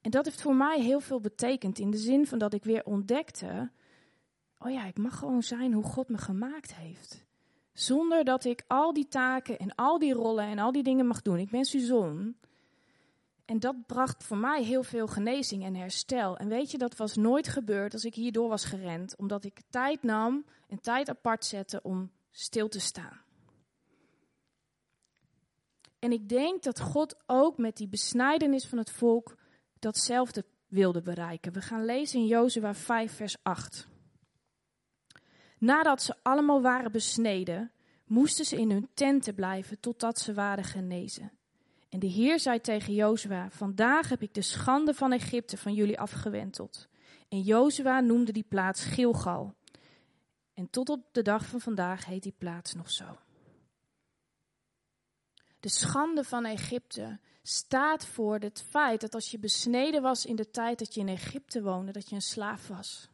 En 0.00 0.10
dat 0.10 0.24
heeft 0.24 0.42
voor 0.42 0.56
mij 0.56 0.80
heel 0.80 1.00
veel 1.00 1.20
betekend 1.20 1.78
in 1.78 1.90
de 1.90 1.96
zin 1.96 2.26
van 2.26 2.38
dat 2.38 2.54
ik 2.54 2.64
weer 2.64 2.84
ontdekte: 2.84 3.70
oh 4.58 4.70
ja, 4.70 4.84
ik 4.84 4.98
mag 4.98 5.18
gewoon 5.18 5.42
zijn 5.42 5.72
hoe 5.72 5.84
God 5.84 6.08
me 6.08 6.18
gemaakt 6.18 6.74
heeft. 6.74 7.24
Zonder 7.72 8.24
dat 8.24 8.44
ik 8.44 8.64
al 8.66 8.92
die 8.92 9.08
taken 9.08 9.58
en 9.58 9.74
al 9.74 9.98
die 9.98 10.12
rollen 10.12 10.44
en 10.44 10.58
al 10.58 10.72
die 10.72 10.82
dingen 10.82 11.06
mag 11.06 11.22
doen. 11.22 11.38
Ik 11.38 11.50
ben 11.50 11.64
Suzon. 11.64 12.36
En 13.44 13.60
dat 13.60 13.86
bracht 13.86 14.24
voor 14.24 14.36
mij 14.36 14.62
heel 14.62 14.82
veel 14.82 15.06
genezing 15.06 15.64
en 15.64 15.74
herstel. 15.74 16.36
En 16.36 16.48
weet 16.48 16.70
je, 16.70 16.78
dat 16.78 16.96
was 16.96 17.16
nooit 17.16 17.48
gebeurd 17.48 17.92
als 17.92 18.04
ik 18.04 18.14
hierdoor 18.14 18.48
was 18.48 18.64
gerend. 18.64 19.16
Omdat 19.16 19.44
ik 19.44 19.60
tijd 19.70 20.02
nam 20.02 20.44
en 20.66 20.80
tijd 20.80 21.08
apart 21.08 21.44
zette 21.44 21.82
om 21.82 22.12
stil 22.30 22.68
te 22.68 22.80
staan. 22.80 23.20
En 25.98 26.12
ik 26.12 26.28
denk 26.28 26.62
dat 26.62 26.80
God 26.80 27.16
ook 27.26 27.58
met 27.58 27.76
die 27.76 27.88
besnijdenis 27.88 28.66
van 28.66 28.78
het 28.78 28.90
volk 28.90 29.36
datzelfde 29.78 30.44
wilde 30.66 31.02
bereiken. 31.02 31.52
We 31.52 31.60
gaan 31.60 31.84
lezen 31.84 32.20
in 32.20 32.26
Jozua 32.26 32.74
5, 32.74 33.12
vers 33.12 33.36
8. 33.42 33.88
Nadat 35.58 36.02
ze 36.02 36.14
allemaal 36.22 36.62
waren 36.62 36.92
besneden, 36.92 37.72
moesten 38.04 38.44
ze 38.44 38.56
in 38.56 38.70
hun 38.70 38.88
tenten 38.94 39.34
blijven 39.34 39.80
totdat 39.80 40.18
ze 40.18 40.34
waren 40.34 40.64
genezen. 40.64 41.32
En 41.88 41.98
de 41.98 42.06
Heer 42.06 42.40
zei 42.40 42.60
tegen 42.60 42.94
Jozua: 42.94 43.50
Vandaag 43.50 44.08
heb 44.08 44.22
ik 44.22 44.34
de 44.34 44.42
schande 44.42 44.94
van 44.94 45.12
Egypte 45.12 45.56
van 45.56 45.74
jullie 45.74 46.00
afgewenteld. 46.00 46.88
En 47.28 47.40
Jozua 47.40 48.00
noemde 48.00 48.32
die 48.32 48.46
plaats 48.48 48.84
Gilgal. 48.84 49.54
En 50.56 50.70
tot 50.70 50.88
op 50.88 51.08
de 51.12 51.22
dag 51.22 51.46
van 51.46 51.60
vandaag 51.60 52.04
heet 52.04 52.22
die 52.22 52.34
plaats 52.38 52.74
nog 52.74 52.90
zo. 52.90 53.18
De 55.60 55.68
schande 55.68 56.24
van 56.24 56.44
Egypte 56.44 57.20
staat 57.42 58.06
voor 58.06 58.38
het 58.38 58.64
feit 58.70 59.00
dat 59.00 59.14
als 59.14 59.30
je 59.30 59.38
besneden 59.38 60.02
was 60.02 60.24
in 60.24 60.36
de 60.36 60.50
tijd 60.50 60.78
dat 60.78 60.94
je 60.94 61.00
in 61.00 61.08
Egypte 61.08 61.62
woonde, 61.62 61.92
dat 61.92 62.08
je 62.08 62.14
een 62.14 62.22
slaaf 62.22 62.68
was. 62.68 63.08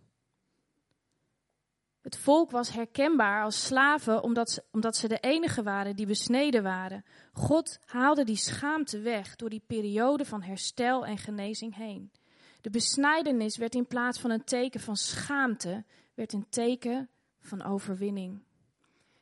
Het 2.00 2.18
volk 2.18 2.50
was 2.50 2.70
herkenbaar 2.70 3.42
als 3.42 3.64
slaven 3.64 4.22
omdat 4.22 4.50
ze, 4.50 4.64
omdat 4.70 4.96
ze 4.96 5.08
de 5.08 5.18
enige 5.18 5.62
waren 5.62 5.96
die 5.96 6.06
besneden 6.06 6.62
waren. 6.62 7.04
God 7.32 7.78
haalde 7.84 8.24
die 8.24 8.36
schaamte 8.36 9.00
weg 9.00 9.36
door 9.36 9.50
die 9.50 9.64
periode 9.66 10.24
van 10.24 10.42
herstel 10.42 11.06
en 11.06 11.18
genezing 11.18 11.76
heen. 11.76 12.12
De 12.60 12.70
besnijdenis 12.70 13.56
werd 13.56 13.74
in 13.74 13.86
plaats 13.86 14.20
van 14.20 14.30
een 14.30 14.44
teken 14.44 14.80
van 14.80 14.96
schaamte, 14.96 15.84
werd 16.14 16.32
een 16.32 16.48
teken 16.48 17.10
van 17.42 17.62
overwinning. 17.62 18.42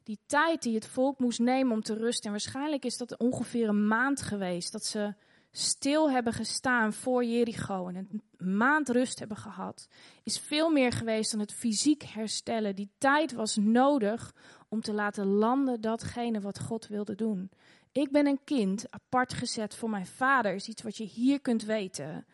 Die 0.02 0.18
tijd 0.26 0.62
die 0.62 0.74
het 0.74 0.86
volk 0.86 1.18
moest 1.18 1.38
nemen 1.38 1.72
om 1.72 1.82
te 1.82 1.94
rusten, 1.94 2.24
en 2.24 2.30
waarschijnlijk 2.30 2.84
is 2.84 2.96
dat 2.96 3.18
ongeveer 3.18 3.68
een 3.68 3.86
maand 3.86 4.22
geweest, 4.22 4.72
dat 4.72 4.84
ze 4.84 5.14
stil 5.50 6.10
hebben 6.10 6.32
gestaan 6.32 6.92
voor 6.92 7.24
Jericho 7.24 7.88
en 7.88 7.96
een 7.96 8.22
maand 8.56 8.88
rust 8.88 9.18
hebben 9.18 9.36
gehad, 9.36 9.88
is 10.22 10.38
veel 10.38 10.70
meer 10.70 10.92
geweest 10.92 11.30
dan 11.30 11.40
het 11.40 11.52
fysiek 11.52 12.02
herstellen. 12.02 12.76
Die 12.76 12.90
tijd 12.98 13.32
was 13.32 13.56
nodig 13.56 14.34
om 14.68 14.80
te 14.80 14.92
laten 14.92 15.26
landen 15.26 15.80
datgene 15.80 16.40
wat 16.40 16.60
God 16.60 16.86
wilde 16.86 17.14
doen. 17.14 17.50
Ik 17.92 18.10
ben 18.10 18.26
een 18.26 18.44
kind, 18.44 18.90
apart 18.90 19.32
gezet 19.32 19.74
voor 19.74 19.90
mijn 19.90 20.06
vader, 20.06 20.54
is 20.54 20.68
iets 20.68 20.82
wat 20.82 20.96
je 20.96 21.04
hier 21.04 21.40
kunt 21.40 21.64
weten, 21.64 22.26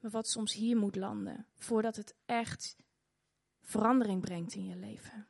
maar 0.00 0.10
wat 0.10 0.28
soms 0.28 0.52
hier 0.52 0.76
moet 0.76 0.96
landen, 0.96 1.46
voordat 1.54 1.96
het 1.96 2.14
echt 2.26 2.76
verandering 3.62 4.20
brengt 4.20 4.54
in 4.54 4.64
je 4.64 4.76
leven 4.76 5.26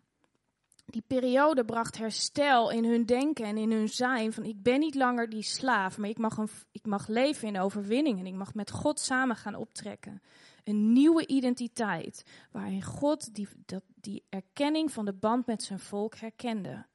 die 0.93 1.03
periode 1.07 1.65
bracht 1.65 1.99
herstel 1.99 2.71
in 2.71 2.85
hun 2.85 3.07
denken 3.07 3.45
en 3.45 3.57
in 3.57 3.73
hun 3.73 3.89
zijn. 3.89 4.33
Van 4.33 4.45
ik 4.45 4.63
ben 4.63 4.81
niet 4.81 4.95
langer 4.95 5.29
die 5.29 5.43
slaaf, 5.43 5.99
maar 5.99 6.09
ik 6.09 6.19
mag, 6.19 6.37
een, 6.37 6.49
ik 6.73 6.87
mag 6.87 7.09
leven 7.09 7.49
in 7.49 7.61
overwinning 7.61 8.19
en 8.19 8.27
ik 8.27 8.35
mag 8.35 8.55
met 8.55 8.71
God 8.71 9.01
samen 9.01 9.37
gaan 9.37 9.55
optrekken. 9.55 10.23
Een 10.65 10.93
nieuwe 10.93 11.27
identiteit 11.27 12.25
waarin 12.51 12.83
God 12.83 13.35
die, 13.35 13.49
dat, 13.67 13.83
die 13.95 14.25
erkenning 14.29 14.93
van 14.93 15.05
de 15.05 15.13
band 15.13 15.47
met 15.47 15.63
zijn 15.63 15.79
volk 15.79 16.15
herkende. 16.15 16.87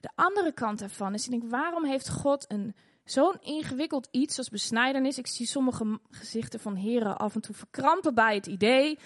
De 0.00 0.10
andere 0.14 0.52
kant 0.52 0.78
daarvan 0.78 1.14
is, 1.14 1.24
denk, 1.24 1.50
waarom 1.50 1.84
heeft 1.84 2.08
God 2.08 2.44
een 2.52 2.74
zo'n 3.04 3.36
ingewikkeld 3.40 4.08
iets 4.10 4.38
als 4.38 4.48
besnijdenis? 4.48 5.18
Ik 5.18 5.26
zie 5.26 5.46
sommige 5.46 6.00
gezichten 6.10 6.60
van 6.60 6.74
heren 6.74 7.18
af 7.18 7.34
en 7.34 7.40
toe 7.40 7.54
verkrampen 7.54 8.14
bij 8.14 8.34
het 8.34 8.46
idee. 8.46 8.98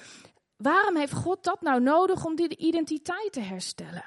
Waarom 0.57 0.97
heeft 0.97 1.13
God 1.13 1.45
dat 1.45 1.61
nou 1.61 1.81
nodig 1.81 2.25
om 2.25 2.37
die 2.37 2.57
identiteit 2.57 3.33
te 3.33 3.41
herstellen? 3.41 4.05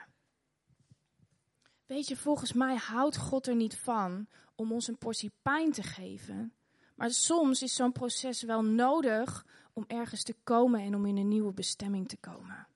Weet 1.85 2.07
je, 2.07 2.17
volgens 2.17 2.53
mij 2.53 2.75
houdt 2.75 3.17
God 3.17 3.47
er 3.47 3.55
niet 3.55 3.77
van 3.77 4.27
om 4.55 4.71
ons 4.71 4.87
een 4.87 4.97
portie 4.97 5.31
pijn 5.41 5.71
te 5.71 5.83
geven. 5.83 6.53
Maar 6.95 7.11
soms 7.11 7.61
is 7.61 7.75
zo'n 7.75 7.91
proces 7.91 8.41
wel 8.41 8.63
nodig 8.63 9.45
om 9.73 9.83
ergens 9.87 10.23
te 10.23 10.35
komen 10.43 10.81
en 10.81 10.95
om 10.95 11.05
in 11.05 11.17
een 11.17 11.27
nieuwe 11.27 11.53
bestemming 11.53 12.07
te 12.07 12.17
komen. 12.17 12.67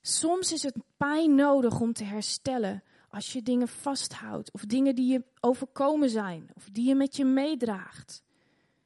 Soms 0.00 0.52
is 0.52 0.62
het 0.62 0.76
pijn 0.96 1.34
nodig 1.34 1.80
om 1.80 1.92
te 1.92 2.04
herstellen 2.04 2.82
als 3.08 3.32
je 3.32 3.42
dingen 3.42 3.68
vasthoudt 3.68 4.52
of 4.52 4.64
dingen 4.64 4.94
die 4.94 5.12
je 5.12 5.24
overkomen 5.40 6.10
zijn 6.10 6.50
of 6.54 6.68
die 6.72 6.88
je 6.88 6.94
met 6.94 7.16
je 7.16 7.24
meedraagt. 7.24 8.22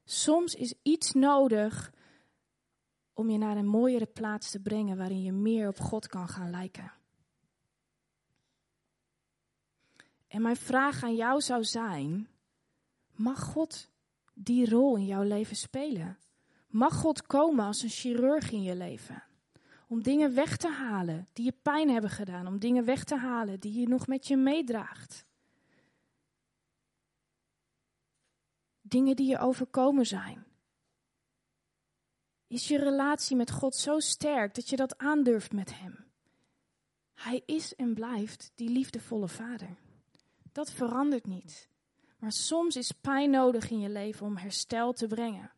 Soms 0.04 0.54
is 0.54 0.74
iets 0.82 1.12
nodig 1.12 1.92
om 3.12 3.30
je 3.30 3.38
naar 3.38 3.56
een 3.56 3.66
mooiere 3.66 4.06
plaats 4.06 4.50
te 4.50 4.60
brengen 4.60 4.96
waarin 4.96 5.22
je 5.22 5.32
meer 5.32 5.68
op 5.68 5.78
God 5.78 6.06
kan 6.06 6.28
gaan 6.28 6.50
lijken. 6.50 6.92
En 10.28 10.42
mijn 10.42 10.56
vraag 10.56 11.02
aan 11.02 11.14
jou 11.14 11.40
zou 11.40 11.64
zijn: 11.64 12.28
mag 13.10 13.42
God 13.42 13.90
die 14.34 14.70
rol 14.70 14.96
in 14.96 15.06
jouw 15.06 15.22
leven 15.22 15.56
spelen? 15.56 16.18
Mag 16.66 16.94
God 16.94 17.26
komen 17.26 17.64
als 17.64 17.82
een 17.82 17.88
chirurg 17.88 18.50
in 18.50 18.62
je 18.62 18.76
leven? 18.76 19.22
Om 19.88 20.02
dingen 20.02 20.34
weg 20.34 20.56
te 20.56 20.68
halen 20.68 21.28
die 21.32 21.44
je 21.44 21.54
pijn 21.62 21.90
hebben 21.90 22.10
gedaan, 22.10 22.46
om 22.46 22.58
dingen 22.58 22.84
weg 22.84 23.04
te 23.04 23.16
halen 23.16 23.60
die 23.60 23.80
je 23.80 23.88
nog 23.88 24.06
met 24.06 24.26
je 24.26 24.36
meedraagt. 24.36 25.26
Dingen 28.80 29.16
die 29.16 29.28
je 29.28 29.38
overkomen 29.38 30.06
zijn. 30.06 30.51
Is 32.52 32.68
je 32.68 32.78
relatie 32.78 33.36
met 33.36 33.50
God 33.50 33.74
zo 33.74 33.98
sterk 33.98 34.54
dat 34.54 34.68
je 34.68 34.76
dat 34.76 34.98
aandurft 34.98 35.52
met 35.52 35.78
Hem? 35.78 36.04
Hij 37.14 37.42
is 37.46 37.74
en 37.74 37.94
blijft 37.94 38.52
die 38.54 38.68
liefdevolle 38.68 39.28
Vader. 39.28 39.76
Dat 40.52 40.70
verandert 40.70 41.26
niet. 41.26 41.68
Maar 42.18 42.32
soms 42.32 42.76
is 42.76 42.92
pijn 42.92 43.30
nodig 43.30 43.70
in 43.70 43.80
je 43.80 43.88
leven 43.88 44.26
om 44.26 44.36
herstel 44.36 44.92
te 44.92 45.06
brengen. 45.06 45.50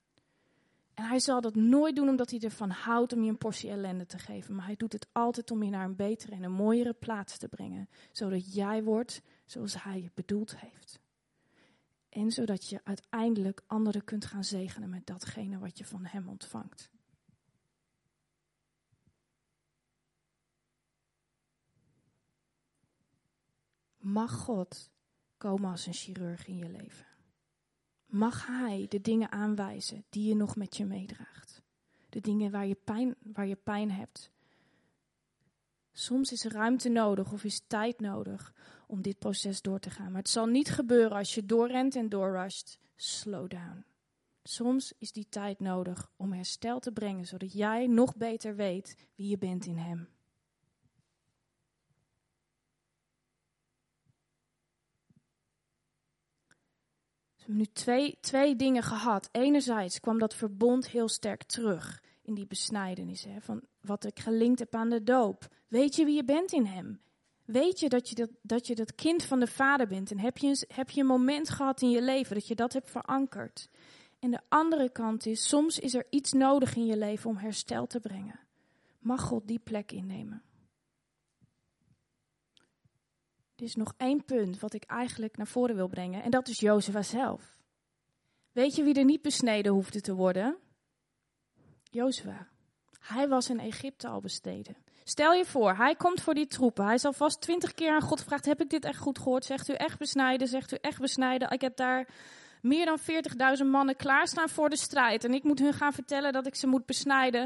En 0.94 1.04
hij 1.04 1.18
zal 1.18 1.40
dat 1.40 1.54
nooit 1.54 1.96
doen 1.96 2.08
omdat 2.08 2.30
hij 2.30 2.40
ervan 2.40 2.70
houdt 2.70 3.12
om 3.12 3.22
je 3.22 3.30
een 3.30 3.38
portie 3.38 3.70
ellende 3.70 4.06
te 4.06 4.18
geven. 4.18 4.54
Maar 4.54 4.66
hij 4.66 4.76
doet 4.76 4.92
het 4.92 5.06
altijd 5.12 5.50
om 5.50 5.62
je 5.62 5.70
naar 5.70 5.84
een 5.84 5.96
betere 5.96 6.32
en 6.32 6.42
een 6.42 6.52
mooiere 6.52 6.92
plaats 6.92 7.38
te 7.38 7.48
brengen. 7.48 7.88
Zodat 8.12 8.54
jij 8.54 8.82
wordt 8.82 9.22
zoals 9.44 9.82
hij 9.82 10.02
je 10.02 10.10
bedoeld 10.14 10.58
heeft. 10.58 11.00
En 12.14 12.30
zodat 12.30 12.68
je 12.68 12.80
uiteindelijk 12.84 13.62
anderen 13.66 14.04
kunt 14.04 14.24
gaan 14.24 14.44
zegenen 14.44 14.90
met 14.90 15.06
datgene 15.06 15.58
wat 15.58 15.78
je 15.78 15.84
van 15.84 16.04
Hem 16.04 16.28
ontvangt. 16.28 16.90
Mag 23.96 24.32
God 24.32 24.90
komen 25.36 25.70
als 25.70 25.86
een 25.86 25.92
chirurg 25.92 26.46
in 26.46 26.56
je 26.56 26.68
leven? 26.68 27.06
Mag 28.06 28.46
Hij 28.46 28.86
de 28.88 29.00
dingen 29.00 29.32
aanwijzen 29.32 30.04
die 30.08 30.28
je 30.28 30.34
nog 30.34 30.56
met 30.56 30.76
je 30.76 30.84
meedraagt? 30.84 31.62
De 32.08 32.20
dingen 32.20 32.50
waar 32.50 32.66
je 32.66 32.78
pijn, 32.84 33.16
waar 33.22 33.46
je 33.46 33.56
pijn 33.56 33.90
hebt. 33.90 34.32
Soms 35.92 36.32
is 36.32 36.44
ruimte 36.44 36.88
nodig 36.88 37.32
of 37.32 37.44
is 37.44 37.64
tijd 37.66 38.00
nodig 38.00 38.54
om 38.86 39.02
dit 39.02 39.18
proces 39.18 39.62
door 39.62 39.78
te 39.78 39.90
gaan. 39.90 40.12
Maar 40.12 40.20
het 40.20 40.30
zal 40.30 40.46
niet 40.46 40.70
gebeuren 40.70 41.16
als 41.16 41.34
je 41.34 41.44
doorrent 41.44 41.96
en 41.96 42.08
doorrusht. 42.08 42.78
Slow 42.96 43.50
down. 43.50 43.84
Soms 44.42 44.92
is 44.98 45.12
die 45.12 45.26
tijd 45.28 45.60
nodig 45.60 46.10
om 46.16 46.32
herstel 46.32 46.80
te 46.80 46.92
brengen, 46.92 47.24
zodat 47.24 47.52
jij 47.52 47.86
nog 47.86 48.16
beter 48.16 48.56
weet 48.56 48.96
wie 49.14 49.28
je 49.28 49.38
bent 49.38 49.66
in 49.66 49.76
Hem. 49.76 50.08
We 57.36 57.50
hebben 57.50 57.56
nu 57.56 57.66
twee, 57.72 58.18
twee 58.20 58.56
dingen 58.56 58.82
gehad. 58.82 59.28
Enerzijds 59.32 60.00
kwam 60.00 60.18
dat 60.18 60.34
verbond 60.34 60.88
heel 60.88 61.08
sterk 61.08 61.42
terug 61.42 62.02
in 62.22 62.34
die 62.34 62.46
besnijdenis. 62.46 63.24
Hè, 63.24 63.40
van 63.40 63.62
wat 63.80 64.04
ik 64.04 64.18
gelinkt 64.18 64.58
heb 64.58 64.74
aan 64.74 64.90
de 64.90 65.02
doop. 65.02 65.48
Weet 65.68 65.96
je 65.96 66.04
wie 66.04 66.14
je 66.14 66.24
bent 66.24 66.52
in 66.52 66.64
hem? 66.64 67.02
Weet 67.44 67.80
je 67.80 67.88
dat 67.88 68.08
je 68.08 68.14
dat, 68.14 68.30
dat, 68.42 68.66
je 68.66 68.74
dat 68.74 68.94
kind 68.94 69.24
van 69.24 69.40
de 69.40 69.46
vader 69.46 69.86
bent? 69.86 70.10
En 70.10 70.18
heb 70.18 70.38
je, 70.38 70.46
een, 70.46 70.76
heb 70.76 70.90
je 70.90 71.00
een 71.00 71.06
moment 71.06 71.50
gehad 71.50 71.82
in 71.82 71.90
je 71.90 72.02
leven 72.02 72.34
dat 72.34 72.46
je 72.46 72.54
dat 72.54 72.72
hebt 72.72 72.90
verankerd? 72.90 73.68
En 74.18 74.30
de 74.30 74.40
andere 74.48 74.90
kant 74.90 75.26
is, 75.26 75.48
soms 75.48 75.78
is 75.78 75.94
er 75.94 76.06
iets 76.10 76.32
nodig 76.32 76.76
in 76.76 76.86
je 76.86 76.96
leven 76.96 77.30
om 77.30 77.36
herstel 77.36 77.86
te 77.86 78.00
brengen. 78.00 78.40
Mag 78.98 79.20
God 79.20 79.46
die 79.46 79.58
plek 79.58 79.92
innemen? 79.92 80.42
Er 83.56 83.64
is 83.64 83.74
nog 83.74 83.94
één 83.96 84.24
punt 84.24 84.58
wat 84.60 84.74
ik 84.74 84.84
eigenlijk 84.84 85.36
naar 85.36 85.46
voren 85.46 85.74
wil 85.74 85.88
brengen. 85.88 86.22
En 86.22 86.30
dat 86.30 86.48
is 86.48 86.60
Jozua 86.60 87.02
zelf. 87.02 87.56
Weet 88.52 88.74
je 88.74 88.82
wie 88.82 88.94
er 88.94 89.04
niet 89.04 89.22
besneden 89.22 89.72
hoefde 89.72 90.00
te 90.00 90.14
worden? 90.14 90.58
Jozua. 91.82 92.48
Hij 93.00 93.28
was 93.28 93.50
in 93.50 93.60
Egypte 93.60 94.08
al 94.08 94.20
besteden. 94.20 94.76
Stel 95.04 95.32
je 95.32 95.44
voor, 95.44 95.76
hij 95.76 95.94
komt 95.94 96.20
voor 96.20 96.34
die 96.34 96.46
troepen. 96.46 96.84
Hij 96.84 96.98
zal 96.98 97.12
vast 97.12 97.40
twintig 97.40 97.74
keer 97.74 97.94
aan 97.94 98.00
God 98.00 98.20
gevraagd: 98.20 98.44
Heb 98.44 98.60
ik 98.60 98.70
dit 98.70 98.84
echt 98.84 98.98
goed 98.98 99.18
gehoord? 99.18 99.44
Zegt 99.44 99.68
u 99.68 99.72
echt 99.72 99.98
besnijden? 99.98 100.48
Zegt 100.48 100.72
u 100.72 100.76
echt 100.80 101.00
besnijden? 101.00 101.50
Ik 101.50 101.60
heb 101.60 101.76
daar 101.76 102.08
meer 102.62 102.84
dan 102.84 102.98
40.000 103.58 103.66
mannen 103.66 103.96
klaarstaan 103.96 104.48
voor 104.48 104.70
de 104.70 104.76
strijd. 104.76 105.24
En 105.24 105.34
ik 105.34 105.42
moet 105.42 105.58
hun 105.58 105.72
gaan 105.72 105.92
vertellen 105.92 106.32
dat 106.32 106.46
ik 106.46 106.54
ze 106.54 106.66
moet 106.66 106.86
besnijden. 106.86 107.40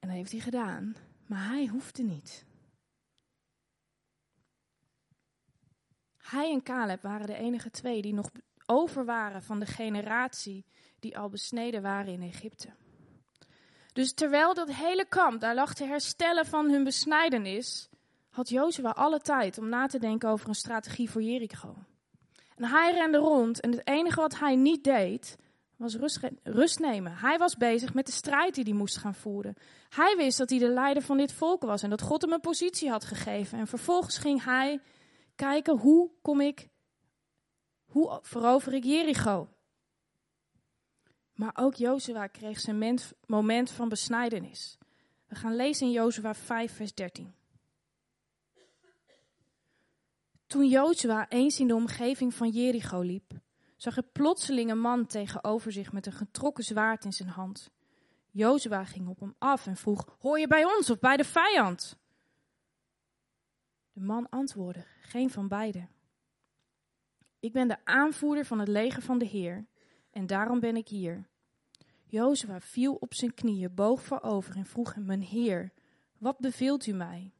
En 0.00 0.08
dat 0.08 0.10
heeft 0.10 0.32
hij 0.32 0.40
gedaan. 0.40 0.96
Maar 1.26 1.48
hij 1.48 1.66
hoefde 1.66 2.02
niet. 2.02 2.44
Hij 6.16 6.52
en 6.52 6.62
Caleb 6.62 7.02
waren 7.02 7.26
de 7.26 7.36
enige 7.36 7.70
twee 7.70 8.02
die 8.02 8.14
nog 8.14 8.30
over 8.66 9.04
waren 9.04 9.42
van 9.42 9.60
de 9.60 9.66
generatie 9.66 10.64
die 11.00 11.18
al 11.18 11.28
besneden 11.28 11.82
waren 11.82 12.12
in 12.12 12.22
Egypte. 12.22 12.68
Dus 13.92 14.12
terwijl 14.14 14.54
dat 14.54 14.72
hele 14.72 15.06
kamp 15.08 15.40
daar 15.40 15.54
lag 15.54 15.74
te 15.74 15.84
herstellen 15.84 16.46
van 16.46 16.70
hun 16.70 16.84
besnijdenis, 16.84 17.88
had 18.30 18.48
Jozua 18.48 18.90
alle 18.90 19.20
tijd 19.20 19.58
om 19.58 19.68
na 19.68 19.86
te 19.86 19.98
denken 19.98 20.28
over 20.28 20.48
een 20.48 20.54
strategie 20.54 21.10
voor 21.10 21.22
Jericho. 21.22 21.76
En 22.56 22.64
hij 22.64 22.92
rende 22.92 23.18
rond 23.18 23.60
en 23.60 23.70
het 23.70 23.86
enige 23.86 24.20
wat 24.20 24.38
hij 24.38 24.56
niet 24.56 24.84
deed, 24.84 25.36
was 25.76 25.96
rust, 25.96 26.20
rust, 26.42 26.78
nemen. 26.78 27.16
Hij 27.16 27.38
was 27.38 27.56
bezig 27.56 27.94
met 27.94 28.06
de 28.06 28.12
strijd 28.12 28.54
die 28.54 28.64
hij 28.64 28.72
moest 28.72 28.96
gaan 28.96 29.14
voeren. 29.14 29.54
Hij 29.88 30.14
wist 30.16 30.38
dat 30.38 30.50
hij 30.50 30.58
de 30.58 30.68
leider 30.68 31.02
van 31.02 31.16
dit 31.16 31.32
volk 31.32 31.62
was 31.62 31.82
en 31.82 31.90
dat 31.90 32.02
God 32.02 32.22
hem 32.22 32.32
een 32.32 32.40
positie 32.40 32.90
had 32.90 33.04
gegeven. 33.04 33.58
En 33.58 33.66
vervolgens 33.66 34.18
ging 34.18 34.44
hij 34.44 34.80
kijken 35.36 35.78
hoe 35.78 36.10
kom 36.22 36.40
ik, 36.40 36.68
hoe 37.84 38.18
verover 38.22 38.74
ik 38.74 38.84
Jericho. 38.84 39.48
Maar 41.42 41.56
ook 41.64 41.74
Jozua 41.74 42.26
kreeg 42.26 42.60
zijn 42.60 42.98
moment 43.26 43.70
van 43.70 43.88
besnijdenis. 43.88 44.78
We 45.26 45.34
gaan 45.34 45.56
lezen 45.56 45.86
in 45.86 45.92
Jozua 45.92 46.34
5, 46.34 46.72
vers 46.72 46.94
13. 46.94 47.34
Toen 50.46 50.68
Jozua 50.68 51.28
eens 51.28 51.60
in 51.60 51.66
de 51.66 51.74
omgeving 51.74 52.34
van 52.34 52.48
Jericho 52.48 53.00
liep, 53.00 53.32
zag 53.76 53.94
hij 53.94 54.04
plotseling 54.12 54.70
een 54.70 54.80
man 54.80 55.06
tegenover 55.06 55.72
zich 55.72 55.92
met 55.92 56.06
een 56.06 56.12
getrokken 56.12 56.64
zwaard 56.64 57.04
in 57.04 57.12
zijn 57.12 57.28
hand. 57.28 57.70
Jozua 58.30 58.84
ging 58.84 59.08
op 59.08 59.20
hem 59.20 59.34
af 59.38 59.66
en 59.66 59.76
vroeg: 59.76 60.16
Hoor 60.20 60.38
je 60.38 60.46
bij 60.46 60.64
ons 60.64 60.90
of 60.90 60.98
bij 60.98 61.16
de 61.16 61.24
vijand? 61.24 61.98
De 63.92 64.00
man 64.00 64.28
antwoordde: 64.28 64.84
Geen 65.00 65.30
van 65.30 65.48
beiden. 65.48 65.88
Ik 67.40 67.52
ben 67.52 67.68
de 67.68 67.84
aanvoerder 67.84 68.44
van 68.44 68.58
het 68.58 68.68
leger 68.68 69.02
van 69.02 69.18
de 69.18 69.26
Heer 69.26 69.66
en 70.10 70.26
daarom 70.26 70.60
ben 70.60 70.76
ik 70.76 70.88
hier. 70.88 71.30
Jozua 72.12 72.60
viel 72.60 72.94
op 72.94 73.14
zijn 73.14 73.34
knieën, 73.34 73.74
boog 73.74 74.02
voorover 74.02 74.56
en 74.56 74.66
vroeg 74.66 74.94
hem: 74.94 75.04
Mijn 75.04 75.22
Heer, 75.22 75.72
wat 76.18 76.38
beveelt 76.38 76.86
u 76.86 76.92
mij? 76.92 77.32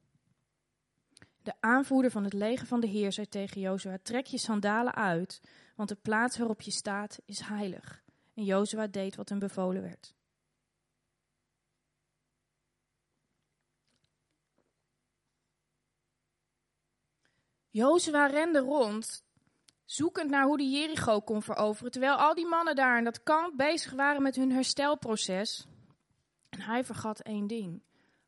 De 1.43 1.55
aanvoerder 1.61 2.11
van 2.11 2.25
het 2.25 2.33
leger 2.33 2.67
van 2.67 2.81
de 2.81 2.87
Heer 2.87 3.13
zei 3.13 3.29
tegen 3.29 3.61
Jozua: 3.61 3.99
Trek 4.03 4.27
je 4.27 4.39
sandalen 4.39 4.95
uit, 4.95 5.41
want 5.77 5.89
de 5.89 5.95
plaats 5.95 6.39
waarop 6.39 6.61
je 6.61 6.71
staat 6.71 7.19
is 7.25 7.41
heilig. 7.41 8.05
En 8.35 8.45
Jozua 8.45 8.87
deed 8.87 9.17
wat 9.17 9.29
hem 9.29 9.39
bevolen 9.39 9.83
werd. 9.83 10.15
Jozua 17.71 18.27
rende 18.27 18.59
rond, 18.59 19.25
zoekend 19.93 20.31
naar 20.31 20.45
hoe 20.45 20.57
de 20.57 20.71
Jericho 20.71 21.21
kon 21.21 21.43
veroveren, 21.43 21.93
terwijl 21.93 22.15
al 22.15 22.35
die 22.35 22.47
mannen 22.47 22.75
daar 22.75 22.99
in 22.99 23.05
dat 23.05 23.23
kamp 23.23 23.57
bezig 23.57 23.93
waren 23.93 24.23
met 24.23 24.37
hun 24.37 24.53
herstelproces. 24.53 25.67
En 26.49 26.61
hij 26.61 26.85
vergat 26.85 27.21
één 27.21 27.47
ding. 27.47 27.83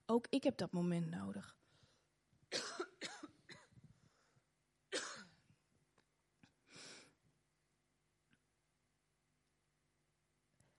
Ook 0.07 0.27
ik 0.29 0.44
heb 0.44 0.57
dat 0.57 0.72
moment 0.72 1.11
nodig. 1.11 1.57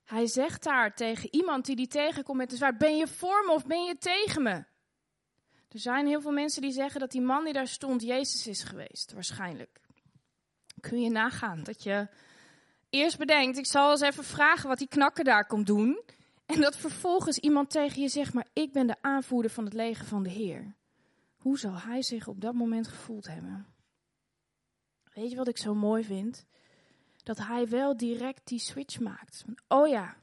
Hij 0.03 0.27
zegt 0.27 0.63
daar 0.63 0.95
tegen 0.95 1.33
iemand 1.35 1.65
die 1.65 1.75
die 1.75 1.87
tegenkomt 1.87 2.37
met 2.37 2.49
de 2.49 2.55
zwaard: 2.55 2.77
Ben 2.77 2.97
je 2.97 3.07
voor 3.07 3.43
me 3.45 3.51
of 3.51 3.65
ben 3.65 3.83
je 3.83 3.97
tegen 3.97 4.43
me? 4.43 4.65
Er 5.69 5.79
zijn 5.79 6.07
heel 6.07 6.21
veel 6.21 6.31
mensen 6.31 6.61
die 6.61 6.71
zeggen 6.71 6.99
dat 6.99 7.11
die 7.11 7.21
man 7.21 7.43
die 7.43 7.53
daar 7.53 7.67
stond 7.67 8.01
Jezus 8.01 8.47
is 8.47 8.63
geweest, 8.63 9.13
waarschijnlijk. 9.13 9.83
Kun 10.89 11.01
je 11.01 11.09
nagaan 11.09 11.63
dat 11.63 11.83
je 11.83 12.07
eerst 12.89 13.17
bedenkt, 13.17 13.57
ik 13.57 13.65
zal 13.65 13.91
eens 13.91 14.01
even 14.01 14.23
vragen 14.23 14.69
wat 14.69 14.77
die 14.77 14.87
knakker 14.87 15.23
daar 15.23 15.45
komt 15.45 15.67
doen. 15.67 16.01
En 16.45 16.61
dat 16.61 16.77
vervolgens 16.77 17.37
iemand 17.37 17.69
tegen 17.69 18.01
je 18.01 18.07
zegt, 18.07 18.33
maar 18.33 18.47
ik 18.53 18.71
ben 18.71 18.87
de 18.87 18.95
aanvoerder 19.01 19.51
van 19.51 19.63
het 19.63 19.73
leger 19.73 20.05
van 20.05 20.23
de 20.23 20.29
Heer. 20.29 20.75
Hoe 21.35 21.59
zal 21.59 21.79
hij 21.79 22.01
zich 22.01 22.27
op 22.27 22.41
dat 22.41 22.53
moment 22.53 22.87
gevoeld 22.87 23.27
hebben? 23.27 23.65
Weet 25.13 25.29
je 25.29 25.35
wat 25.35 25.47
ik 25.47 25.57
zo 25.57 25.75
mooi 25.75 26.03
vind? 26.03 26.45
Dat 27.23 27.37
hij 27.37 27.67
wel 27.67 27.97
direct 27.97 28.47
die 28.47 28.59
switch 28.59 28.99
maakt. 28.99 29.45
oh 29.67 29.87
ja, 29.87 30.15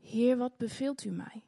Heer, 0.00 0.36
wat 0.36 0.56
beveelt 0.56 1.04
u 1.04 1.10
mij? 1.10 1.42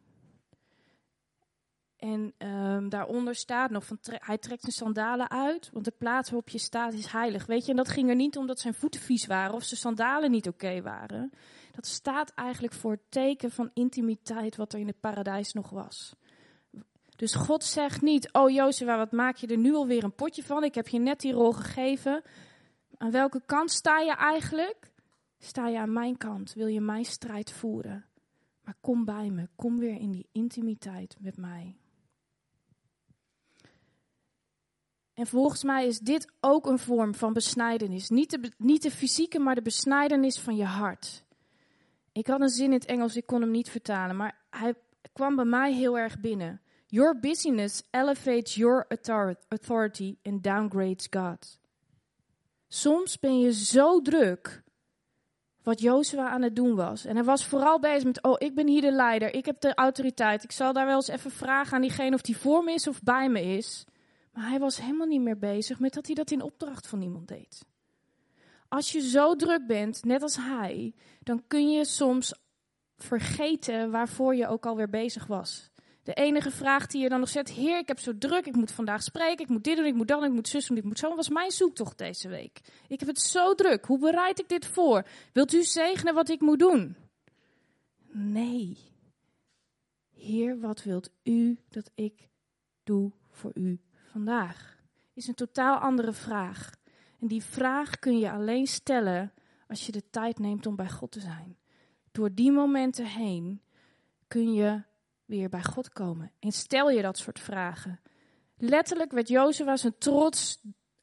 En 1.98 2.34
um, 2.38 2.88
daaronder 2.88 3.34
staat 3.34 3.70
nog 3.70 3.86
van 3.86 3.98
hij 4.02 4.38
trekt 4.38 4.62
zijn 4.62 4.72
sandalen 4.72 5.30
uit, 5.30 5.70
want 5.72 5.84
de 5.84 5.94
plaats 5.98 6.30
waarop 6.30 6.48
je 6.48 6.58
staat 6.58 6.92
is 6.92 7.06
heilig. 7.06 7.46
Weet 7.46 7.64
je, 7.64 7.70
en 7.70 7.76
dat 7.76 7.88
ging 7.88 8.08
er 8.08 8.14
niet 8.14 8.36
omdat 8.36 8.60
zijn 8.60 8.74
voeten 8.74 9.00
vies 9.00 9.26
waren 9.26 9.54
of 9.54 9.64
zijn 9.64 9.80
sandalen 9.80 10.30
niet 10.30 10.48
oké 10.48 10.82
waren. 10.82 11.30
Dat 11.72 11.86
staat 11.86 12.32
eigenlijk 12.34 12.74
voor 12.74 12.90
het 12.90 13.00
teken 13.08 13.50
van 13.50 13.70
intimiteit 13.74 14.56
wat 14.56 14.72
er 14.72 14.78
in 14.78 14.86
het 14.86 15.00
paradijs 15.00 15.52
nog 15.52 15.70
was. 15.70 16.14
Dus 17.16 17.34
God 17.34 17.64
zegt 17.64 18.02
niet, 18.02 18.32
oh 18.32 18.50
Jozua, 18.50 18.96
wat 18.96 19.12
maak 19.12 19.36
je 19.36 19.46
er 19.46 19.58
nu 19.58 19.74
alweer 19.74 20.04
een 20.04 20.14
potje 20.14 20.42
van? 20.42 20.64
Ik 20.64 20.74
heb 20.74 20.88
je 20.88 20.98
net 20.98 21.20
die 21.20 21.32
rol 21.32 21.52
gegeven. 21.52 22.22
Aan 22.96 23.10
welke 23.10 23.42
kant 23.46 23.70
sta 23.70 24.00
je 24.00 24.14
eigenlijk? 24.14 24.92
Sta 25.38 25.68
je 25.68 25.78
aan 25.78 25.92
mijn 25.92 26.16
kant? 26.16 26.54
Wil 26.54 26.66
je 26.66 26.80
mijn 26.80 27.04
strijd 27.04 27.52
voeren? 27.52 28.04
Maar 28.62 28.76
kom 28.80 29.04
bij 29.04 29.30
me, 29.30 29.48
kom 29.56 29.78
weer 29.78 30.00
in 30.00 30.10
die 30.10 30.28
intimiteit 30.32 31.16
met 31.20 31.36
mij. 31.36 31.76
En 35.18 35.26
volgens 35.26 35.64
mij 35.64 35.86
is 35.86 35.98
dit 35.98 36.32
ook 36.40 36.66
een 36.66 36.78
vorm 36.78 37.14
van 37.14 37.32
besnijdenis. 37.32 38.08
Niet 38.08 38.30
de, 38.30 38.52
niet 38.58 38.82
de 38.82 38.90
fysieke, 38.90 39.38
maar 39.38 39.54
de 39.54 39.62
besnijdenis 39.62 40.38
van 40.38 40.56
je 40.56 40.64
hart. 40.64 41.24
Ik 42.12 42.26
had 42.26 42.40
een 42.40 42.48
zin 42.48 42.64
in 42.64 42.72
het 42.72 42.84
Engels, 42.84 43.16
ik 43.16 43.26
kon 43.26 43.40
hem 43.40 43.50
niet 43.50 43.70
vertalen, 43.70 44.16
maar 44.16 44.38
hij 44.50 44.74
kwam 45.12 45.36
bij 45.36 45.44
mij 45.44 45.72
heel 45.72 45.98
erg 45.98 46.20
binnen. 46.20 46.60
Your 46.86 47.20
busyness 47.20 47.82
elevates 47.90 48.54
your 48.54 48.86
authority 49.48 50.16
and 50.22 50.42
downgrades 50.42 51.06
God. 51.10 51.58
Soms 52.68 53.18
ben 53.18 53.40
je 53.40 53.52
zo 53.52 54.00
druk 54.00 54.62
wat 55.62 55.80
Jozua 55.80 56.28
aan 56.28 56.42
het 56.42 56.56
doen 56.56 56.74
was. 56.74 57.04
En 57.04 57.14
hij 57.14 57.24
was 57.24 57.46
vooral 57.46 57.80
bezig 57.80 58.04
met, 58.04 58.22
oh, 58.22 58.34
ik 58.38 58.54
ben 58.54 58.66
hier 58.66 58.82
de 58.82 58.92
leider, 58.92 59.34
ik 59.34 59.46
heb 59.46 59.60
de 59.60 59.74
autoriteit. 59.74 60.44
Ik 60.44 60.52
zal 60.52 60.72
daar 60.72 60.86
wel 60.86 60.96
eens 60.96 61.08
even 61.08 61.30
vragen 61.30 61.74
aan 61.74 61.80
diegene 61.80 62.14
of 62.14 62.22
die 62.22 62.36
voor 62.36 62.64
me 62.64 62.72
is 62.72 62.88
of 62.88 63.02
bij 63.02 63.28
me 63.28 63.42
is. 63.42 63.86
Maar 64.38 64.48
hij 64.48 64.58
was 64.58 64.80
helemaal 64.80 65.06
niet 65.06 65.20
meer 65.20 65.38
bezig 65.38 65.80
met 65.80 65.92
dat 65.92 66.06
hij 66.06 66.14
dat 66.14 66.30
in 66.30 66.42
opdracht 66.42 66.86
van 66.86 67.02
iemand 67.02 67.28
deed. 67.28 67.64
Als 68.68 68.92
je 68.92 69.00
zo 69.00 69.36
druk 69.36 69.66
bent, 69.66 70.04
net 70.04 70.22
als 70.22 70.36
hij, 70.36 70.94
dan 71.20 71.42
kun 71.46 71.70
je 71.70 71.84
soms 71.84 72.34
vergeten 72.96 73.90
waarvoor 73.90 74.34
je 74.34 74.46
ook 74.46 74.66
alweer 74.66 74.90
bezig 74.90 75.26
was. 75.26 75.70
De 76.02 76.14
enige 76.14 76.50
vraag 76.50 76.86
die 76.86 77.02
je 77.02 77.08
dan 77.08 77.20
nog 77.20 77.28
zet, 77.28 77.50
heer, 77.50 77.78
ik 77.78 77.88
heb 77.88 77.98
zo 77.98 78.18
druk, 78.18 78.46
ik 78.46 78.56
moet 78.56 78.70
vandaag 78.70 79.02
spreken, 79.02 79.44
ik 79.44 79.48
moet 79.48 79.64
dit 79.64 79.76
doen, 79.76 79.86
ik 79.86 79.94
moet 79.94 80.08
dat 80.08 80.24
ik 80.24 80.32
moet 80.32 80.48
zus 80.48 80.66
doen, 80.66 80.76
ik 80.76 80.84
moet 80.84 80.98
zo, 80.98 81.14
was 81.14 81.28
mijn 81.28 81.50
zoektocht 81.50 81.98
deze 81.98 82.28
week. 82.28 82.60
Ik 82.88 82.98
heb 82.98 83.08
het 83.08 83.20
zo 83.20 83.54
druk, 83.54 83.84
hoe 83.84 83.98
bereid 83.98 84.38
ik 84.38 84.48
dit 84.48 84.66
voor? 84.66 85.06
Wilt 85.32 85.52
u 85.52 85.62
zegenen 85.62 86.14
wat 86.14 86.28
ik 86.28 86.40
moet 86.40 86.58
doen? 86.58 86.96
Nee. 88.12 88.76
Heer, 90.14 90.60
wat 90.60 90.82
wilt 90.82 91.10
u 91.22 91.58
dat 91.68 91.90
ik 91.94 92.28
doe 92.82 93.12
voor 93.30 93.50
u 93.54 93.80
vandaag? 94.18 94.76
Is 95.14 95.26
een 95.26 95.34
totaal 95.34 95.78
andere 95.78 96.12
vraag. 96.12 96.70
En 97.20 97.26
die 97.26 97.42
vraag 97.42 97.98
kun 97.98 98.18
je 98.18 98.30
alleen 98.30 98.66
stellen 98.66 99.32
als 99.68 99.86
je 99.86 99.92
de 99.92 100.10
tijd 100.10 100.38
neemt 100.38 100.66
om 100.66 100.76
bij 100.76 100.88
God 100.90 101.10
te 101.10 101.20
zijn. 101.20 101.56
Door 102.12 102.34
die 102.34 102.52
momenten 102.52 103.06
heen 103.06 103.62
kun 104.28 104.52
je 104.52 104.82
weer 105.24 105.48
bij 105.48 105.62
God 105.62 105.88
komen. 105.92 106.32
En 106.38 106.52
stel 106.52 106.90
je 106.90 107.02
dat 107.02 107.18
soort 107.18 107.40
vragen. 107.40 108.00
Letterlijk 108.56 109.12
werd 109.12 109.28
Jozua 109.28 109.76
zijn 109.76 109.98
trots 109.98 110.60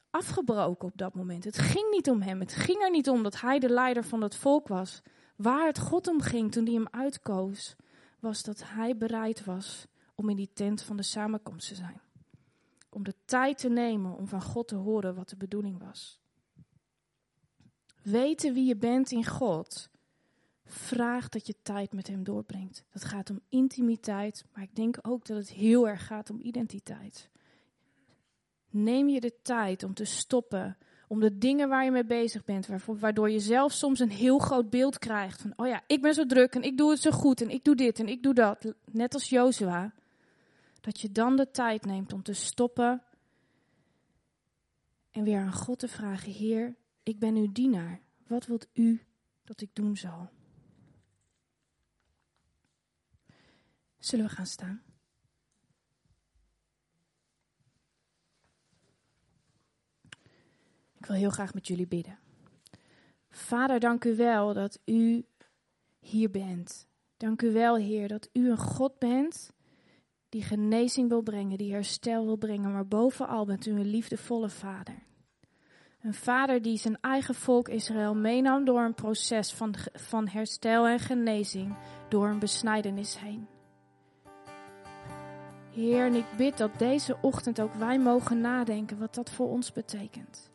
afgebroken 0.09 0.87
op 0.87 0.97
dat 0.97 1.15
moment. 1.15 1.43
Het 1.43 1.57
ging 1.57 1.91
niet 1.91 2.09
om 2.09 2.21
hem. 2.21 2.39
Het 2.39 2.53
ging 2.53 2.81
er 2.81 2.91
niet 2.91 3.09
om 3.09 3.23
dat 3.23 3.39
hij 3.39 3.59
de 3.59 3.69
leider 3.69 4.03
van 4.03 4.21
het 4.21 4.35
volk 4.35 4.67
was. 4.67 5.01
Waar 5.35 5.67
het 5.67 5.79
God 5.79 6.07
om 6.07 6.21
ging 6.21 6.51
toen 6.51 6.65
hij 6.65 6.73
hem 6.73 6.87
uitkoos, 6.91 7.75
was 8.19 8.43
dat 8.43 8.63
hij 8.65 8.97
bereid 8.97 9.45
was 9.45 9.85
om 10.15 10.29
in 10.29 10.35
die 10.35 10.51
tent 10.53 10.81
van 10.81 10.97
de 10.97 11.03
samenkomst 11.03 11.67
te 11.67 11.75
zijn. 11.75 12.03
Om 12.95 13.03
de 13.03 13.15
tijd 13.25 13.57
te 13.57 13.69
nemen 13.69 14.17
om 14.17 14.27
van 14.27 14.41
God 14.41 14.67
te 14.67 14.75
horen 14.75 15.15
wat 15.15 15.29
de 15.29 15.35
bedoeling 15.35 15.79
was. 15.79 16.19
Weten 18.01 18.53
wie 18.53 18.65
je 18.65 18.75
bent 18.75 19.11
in 19.11 19.25
God 19.25 19.89
Vraag 20.67 21.29
dat 21.29 21.47
je 21.47 21.55
tijd 21.61 21.93
met 21.93 22.07
hem 22.07 22.23
doorbrengt. 22.23 22.83
Dat 22.91 23.03
gaat 23.03 23.29
om 23.29 23.41
intimiteit, 23.49 24.45
maar 24.53 24.63
ik 24.63 24.75
denk 24.75 24.97
ook 25.01 25.25
dat 25.25 25.37
het 25.37 25.49
heel 25.49 25.87
erg 25.87 26.05
gaat 26.05 26.29
om 26.29 26.39
identiteit. 26.41 27.29
Neem 28.69 29.09
je 29.09 29.19
de 29.19 29.33
tijd 29.41 29.83
om 29.83 29.93
te 29.93 30.05
stoppen, 30.05 30.77
om 31.07 31.19
de 31.19 31.37
dingen 31.37 31.69
waar 31.69 31.83
je 31.83 31.91
mee 31.91 32.05
bezig 32.05 32.43
bent, 32.43 32.67
waardoor 32.85 33.29
je 33.29 33.39
zelf 33.39 33.71
soms 33.71 33.99
een 33.99 34.11
heel 34.11 34.37
groot 34.37 34.69
beeld 34.69 34.99
krijgt 34.99 35.41
van, 35.41 35.53
oh 35.55 35.67
ja, 35.67 35.83
ik 35.87 36.01
ben 36.01 36.13
zo 36.13 36.25
druk 36.25 36.55
en 36.55 36.63
ik 36.63 36.77
doe 36.77 36.91
het 36.91 37.01
zo 37.01 37.11
goed 37.11 37.41
en 37.41 37.49
ik 37.49 37.63
doe 37.63 37.75
dit 37.75 37.99
en 37.99 38.07
ik 38.07 38.23
doe 38.23 38.33
dat, 38.33 38.73
net 38.91 39.13
als 39.13 39.29
Jozua. 39.29 39.93
Dat 40.85 40.99
je 40.99 41.11
dan 41.11 41.35
de 41.35 41.51
tijd 41.51 41.85
neemt 41.85 42.13
om 42.13 42.23
te 42.23 42.33
stoppen 42.33 43.03
en 45.11 45.23
weer 45.23 45.39
aan 45.39 45.53
God 45.53 45.79
te 45.79 45.87
vragen, 45.87 46.31
Heer, 46.31 46.75
ik 47.03 47.19
ben 47.19 47.35
uw 47.35 47.51
dienaar. 47.51 48.01
Wat 48.27 48.45
wilt 48.45 48.67
u 48.73 49.05
dat 49.43 49.61
ik 49.61 49.69
doen 49.73 49.97
zal? 49.97 50.29
Zullen 53.99 54.25
we 54.25 54.31
gaan 54.31 54.45
staan? 54.45 54.83
Ik 60.97 61.05
wil 61.05 61.15
heel 61.15 61.29
graag 61.29 61.53
met 61.53 61.67
jullie 61.67 61.87
bidden. 61.87 62.19
Vader, 63.29 63.79
dank 63.79 64.03
u 64.03 64.15
wel 64.15 64.53
dat 64.53 64.79
u 64.85 65.25
hier 65.99 66.31
bent. 66.31 66.87
Dank 67.17 67.41
u 67.41 67.51
wel, 67.51 67.77
Heer, 67.77 68.07
dat 68.07 68.29
u 68.33 68.49
een 68.49 68.57
God 68.57 68.99
bent 68.99 69.53
die 70.29 70.43
genezing 70.43 71.09
wil 71.09 71.21
brengen, 71.21 71.57
die 71.57 71.73
herstel 71.73 72.25
wil 72.25 72.37
brengen, 72.37 72.71
maar 72.71 72.87
bovenal 72.87 73.45
bent 73.45 73.65
u 73.65 73.71
een 73.71 73.85
liefdevolle 73.85 74.49
Vader. 74.49 75.03
Een 76.01 76.13
vader 76.13 76.61
die 76.61 76.77
zijn 76.77 76.97
eigen 77.01 77.35
volk 77.35 77.69
Israël 77.69 78.15
meenam 78.15 78.65
door 78.65 78.81
een 78.81 78.93
proces 78.93 79.53
van, 79.53 79.75
van 79.93 80.27
herstel 80.27 80.87
en 80.87 80.99
genezing, 80.99 81.75
door 82.09 82.27
een 82.27 82.39
besnijdenis 82.39 83.19
heen. 83.19 83.47
Heer, 85.71 86.05
en 86.05 86.13
ik 86.13 86.25
bid 86.37 86.57
dat 86.57 86.79
deze 86.79 87.17
ochtend 87.21 87.61
ook 87.61 87.73
wij 87.73 87.99
mogen 87.99 88.41
nadenken 88.41 88.99
wat 88.99 89.15
dat 89.15 89.29
voor 89.29 89.49
ons 89.49 89.71
betekent. 89.71 90.51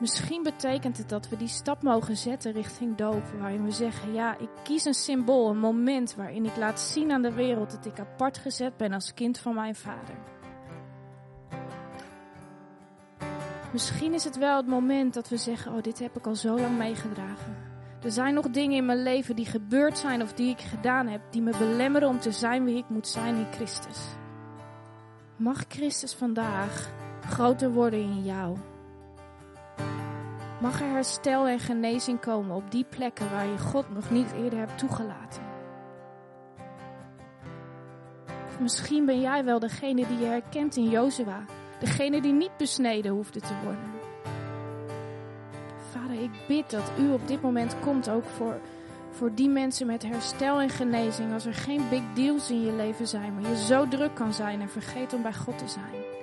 Misschien 0.00 0.42
betekent 0.42 0.98
het 0.98 1.08
dat 1.08 1.28
we 1.28 1.36
die 1.36 1.48
stap 1.48 1.82
mogen 1.82 2.16
zetten 2.16 2.52
richting 2.52 2.96
doop, 2.96 3.22
waarin 3.38 3.64
we 3.64 3.70
zeggen, 3.70 4.12
ja, 4.12 4.38
ik 4.38 4.48
kies 4.62 4.84
een 4.84 4.94
symbool, 4.94 5.50
een 5.50 5.58
moment 5.58 6.14
waarin 6.14 6.44
ik 6.44 6.56
laat 6.56 6.80
zien 6.80 7.12
aan 7.12 7.22
de 7.22 7.32
wereld 7.32 7.70
dat 7.70 7.86
ik 7.86 7.98
apart 7.98 8.38
gezet 8.38 8.76
ben 8.76 8.92
als 8.92 9.14
kind 9.14 9.38
van 9.38 9.54
mijn 9.54 9.74
vader. 9.74 10.14
Misschien 13.72 14.14
is 14.14 14.24
het 14.24 14.38
wel 14.38 14.56
het 14.56 14.66
moment 14.66 15.14
dat 15.14 15.28
we 15.28 15.36
zeggen, 15.36 15.72
oh, 15.72 15.82
dit 15.82 15.98
heb 15.98 16.16
ik 16.16 16.26
al 16.26 16.36
zo 16.36 16.58
lang 16.58 16.78
meegedragen. 16.78 17.56
Er 18.02 18.10
zijn 18.10 18.34
nog 18.34 18.50
dingen 18.50 18.76
in 18.76 18.86
mijn 18.86 19.02
leven 19.02 19.36
die 19.36 19.46
gebeurd 19.46 19.98
zijn 19.98 20.22
of 20.22 20.32
die 20.32 20.50
ik 20.50 20.60
gedaan 20.60 21.06
heb, 21.06 21.20
die 21.30 21.42
me 21.42 21.58
belemmeren 21.58 22.08
om 22.08 22.20
te 22.20 22.32
zijn 22.32 22.64
wie 22.64 22.76
ik 22.76 22.88
moet 22.88 23.08
zijn 23.08 23.36
in 23.36 23.52
Christus. 23.52 23.98
Mag 25.36 25.64
Christus 25.68 26.14
vandaag 26.14 26.90
groter 27.20 27.70
worden 27.70 28.00
in 28.00 28.24
jou? 28.24 28.56
Mag 30.60 30.80
er 30.80 30.88
herstel 30.88 31.46
en 31.46 31.58
genezing 31.58 32.20
komen 32.20 32.56
op 32.56 32.70
die 32.70 32.84
plekken 32.84 33.30
waar 33.30 33.46
je 33.46 33.58
God 33.58 33.94
nog 33.94 34.10
niet 34.10 34.32
eerder 34.32 34.58
hebt 34.58 34.78
toegelaten? 34.78 35.42
Misschien 38.60 39.04
ben 39.04 39.20
jij 39.20 39.44
wel 39.44 39.58
degene 39.58 40.06
die 40.06 40.18
je 40.18 40.24
herkent 40.24 40.76
in 40.76 40.88
Jozua, 40.88 41.44
degene 41.78 42.20
die 42.20 42.32
niet 42.32 42.56
besneden 42.56 43.12
hoefde 43.12 43.40
te 43.40 43.54
worden. 43.64 43.90
Vader, 45.90 46.22
ik 46.22 46.30
bid 46.48 46.70
dat 46.70 46.92
u 46.98 47.12
op 47.12 47.28
dit 47.28 47.42
moment 47.42 47.80
komt 47.80 48.08
ook 48.08 48.24
voor 48.24 48.60
voor 49.10 49.34
die 49.34 49.48
mensen 49.48 49.86
met 49.86 50.02
herstel 50.02 50.60
en 50.60 50.68
genezing. 50.68 51.32
Als 51.32 51.46
er 51.46 51.54
geen 51.54 51.88
big 51.90 52.02
deals 52.14 52.50
in 52.50 52.64
je 52.64 52.72
leven 52.72 53.08
zijn, 53.08 53.34
maar 53.34 53.50
je 53.50 53.56
zo 53.56 53.88
druk 53.88 54.14
kan 54.14 54.34
zijn 54.34 54.60
en 54.60 54.68
vergeet 54.68 55.12
om 55.12 55.22
bij 55.22 55.34
God 55.34 55.58
te 55.58 55.68
zijn. 55.68 56.19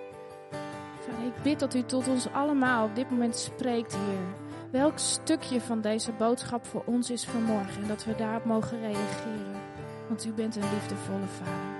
Ik 1.37 1.43
bid 1.43 1.59
dat 1.59 1.73
u 1.73 1.83
tot 1.83 2.07
ons 2.07 2.27
allemaal 2.31 2.85
op 2.85 2.95
dit 2.95 3.09
moment 3.09 3.35
spreekt, 3.35 3.95
Heer. 3.95 4.35
Welk 4.71 4.97
stukje 4.97 5.61
van 5.61 5.81
deze 5.81 6.11
boodschap 6.11 6.65
voor 6.65 6.83
ons 6.85 7.09
is 7.11 7.25
vanmorgen 7.25 7.81
en 7.81 7.87
dat 7.87 8.05
we 8.05 8.15
daarop 8.15 8.45
mogen 8.45 8.79
reageren. 8.79 9.61
Want 10.07 10.25
u 10.25 10.31
bent 10.31 10.55
een 10.55 10.69
liefdevolle 10.73 11.27
Vader. 11.27 11.76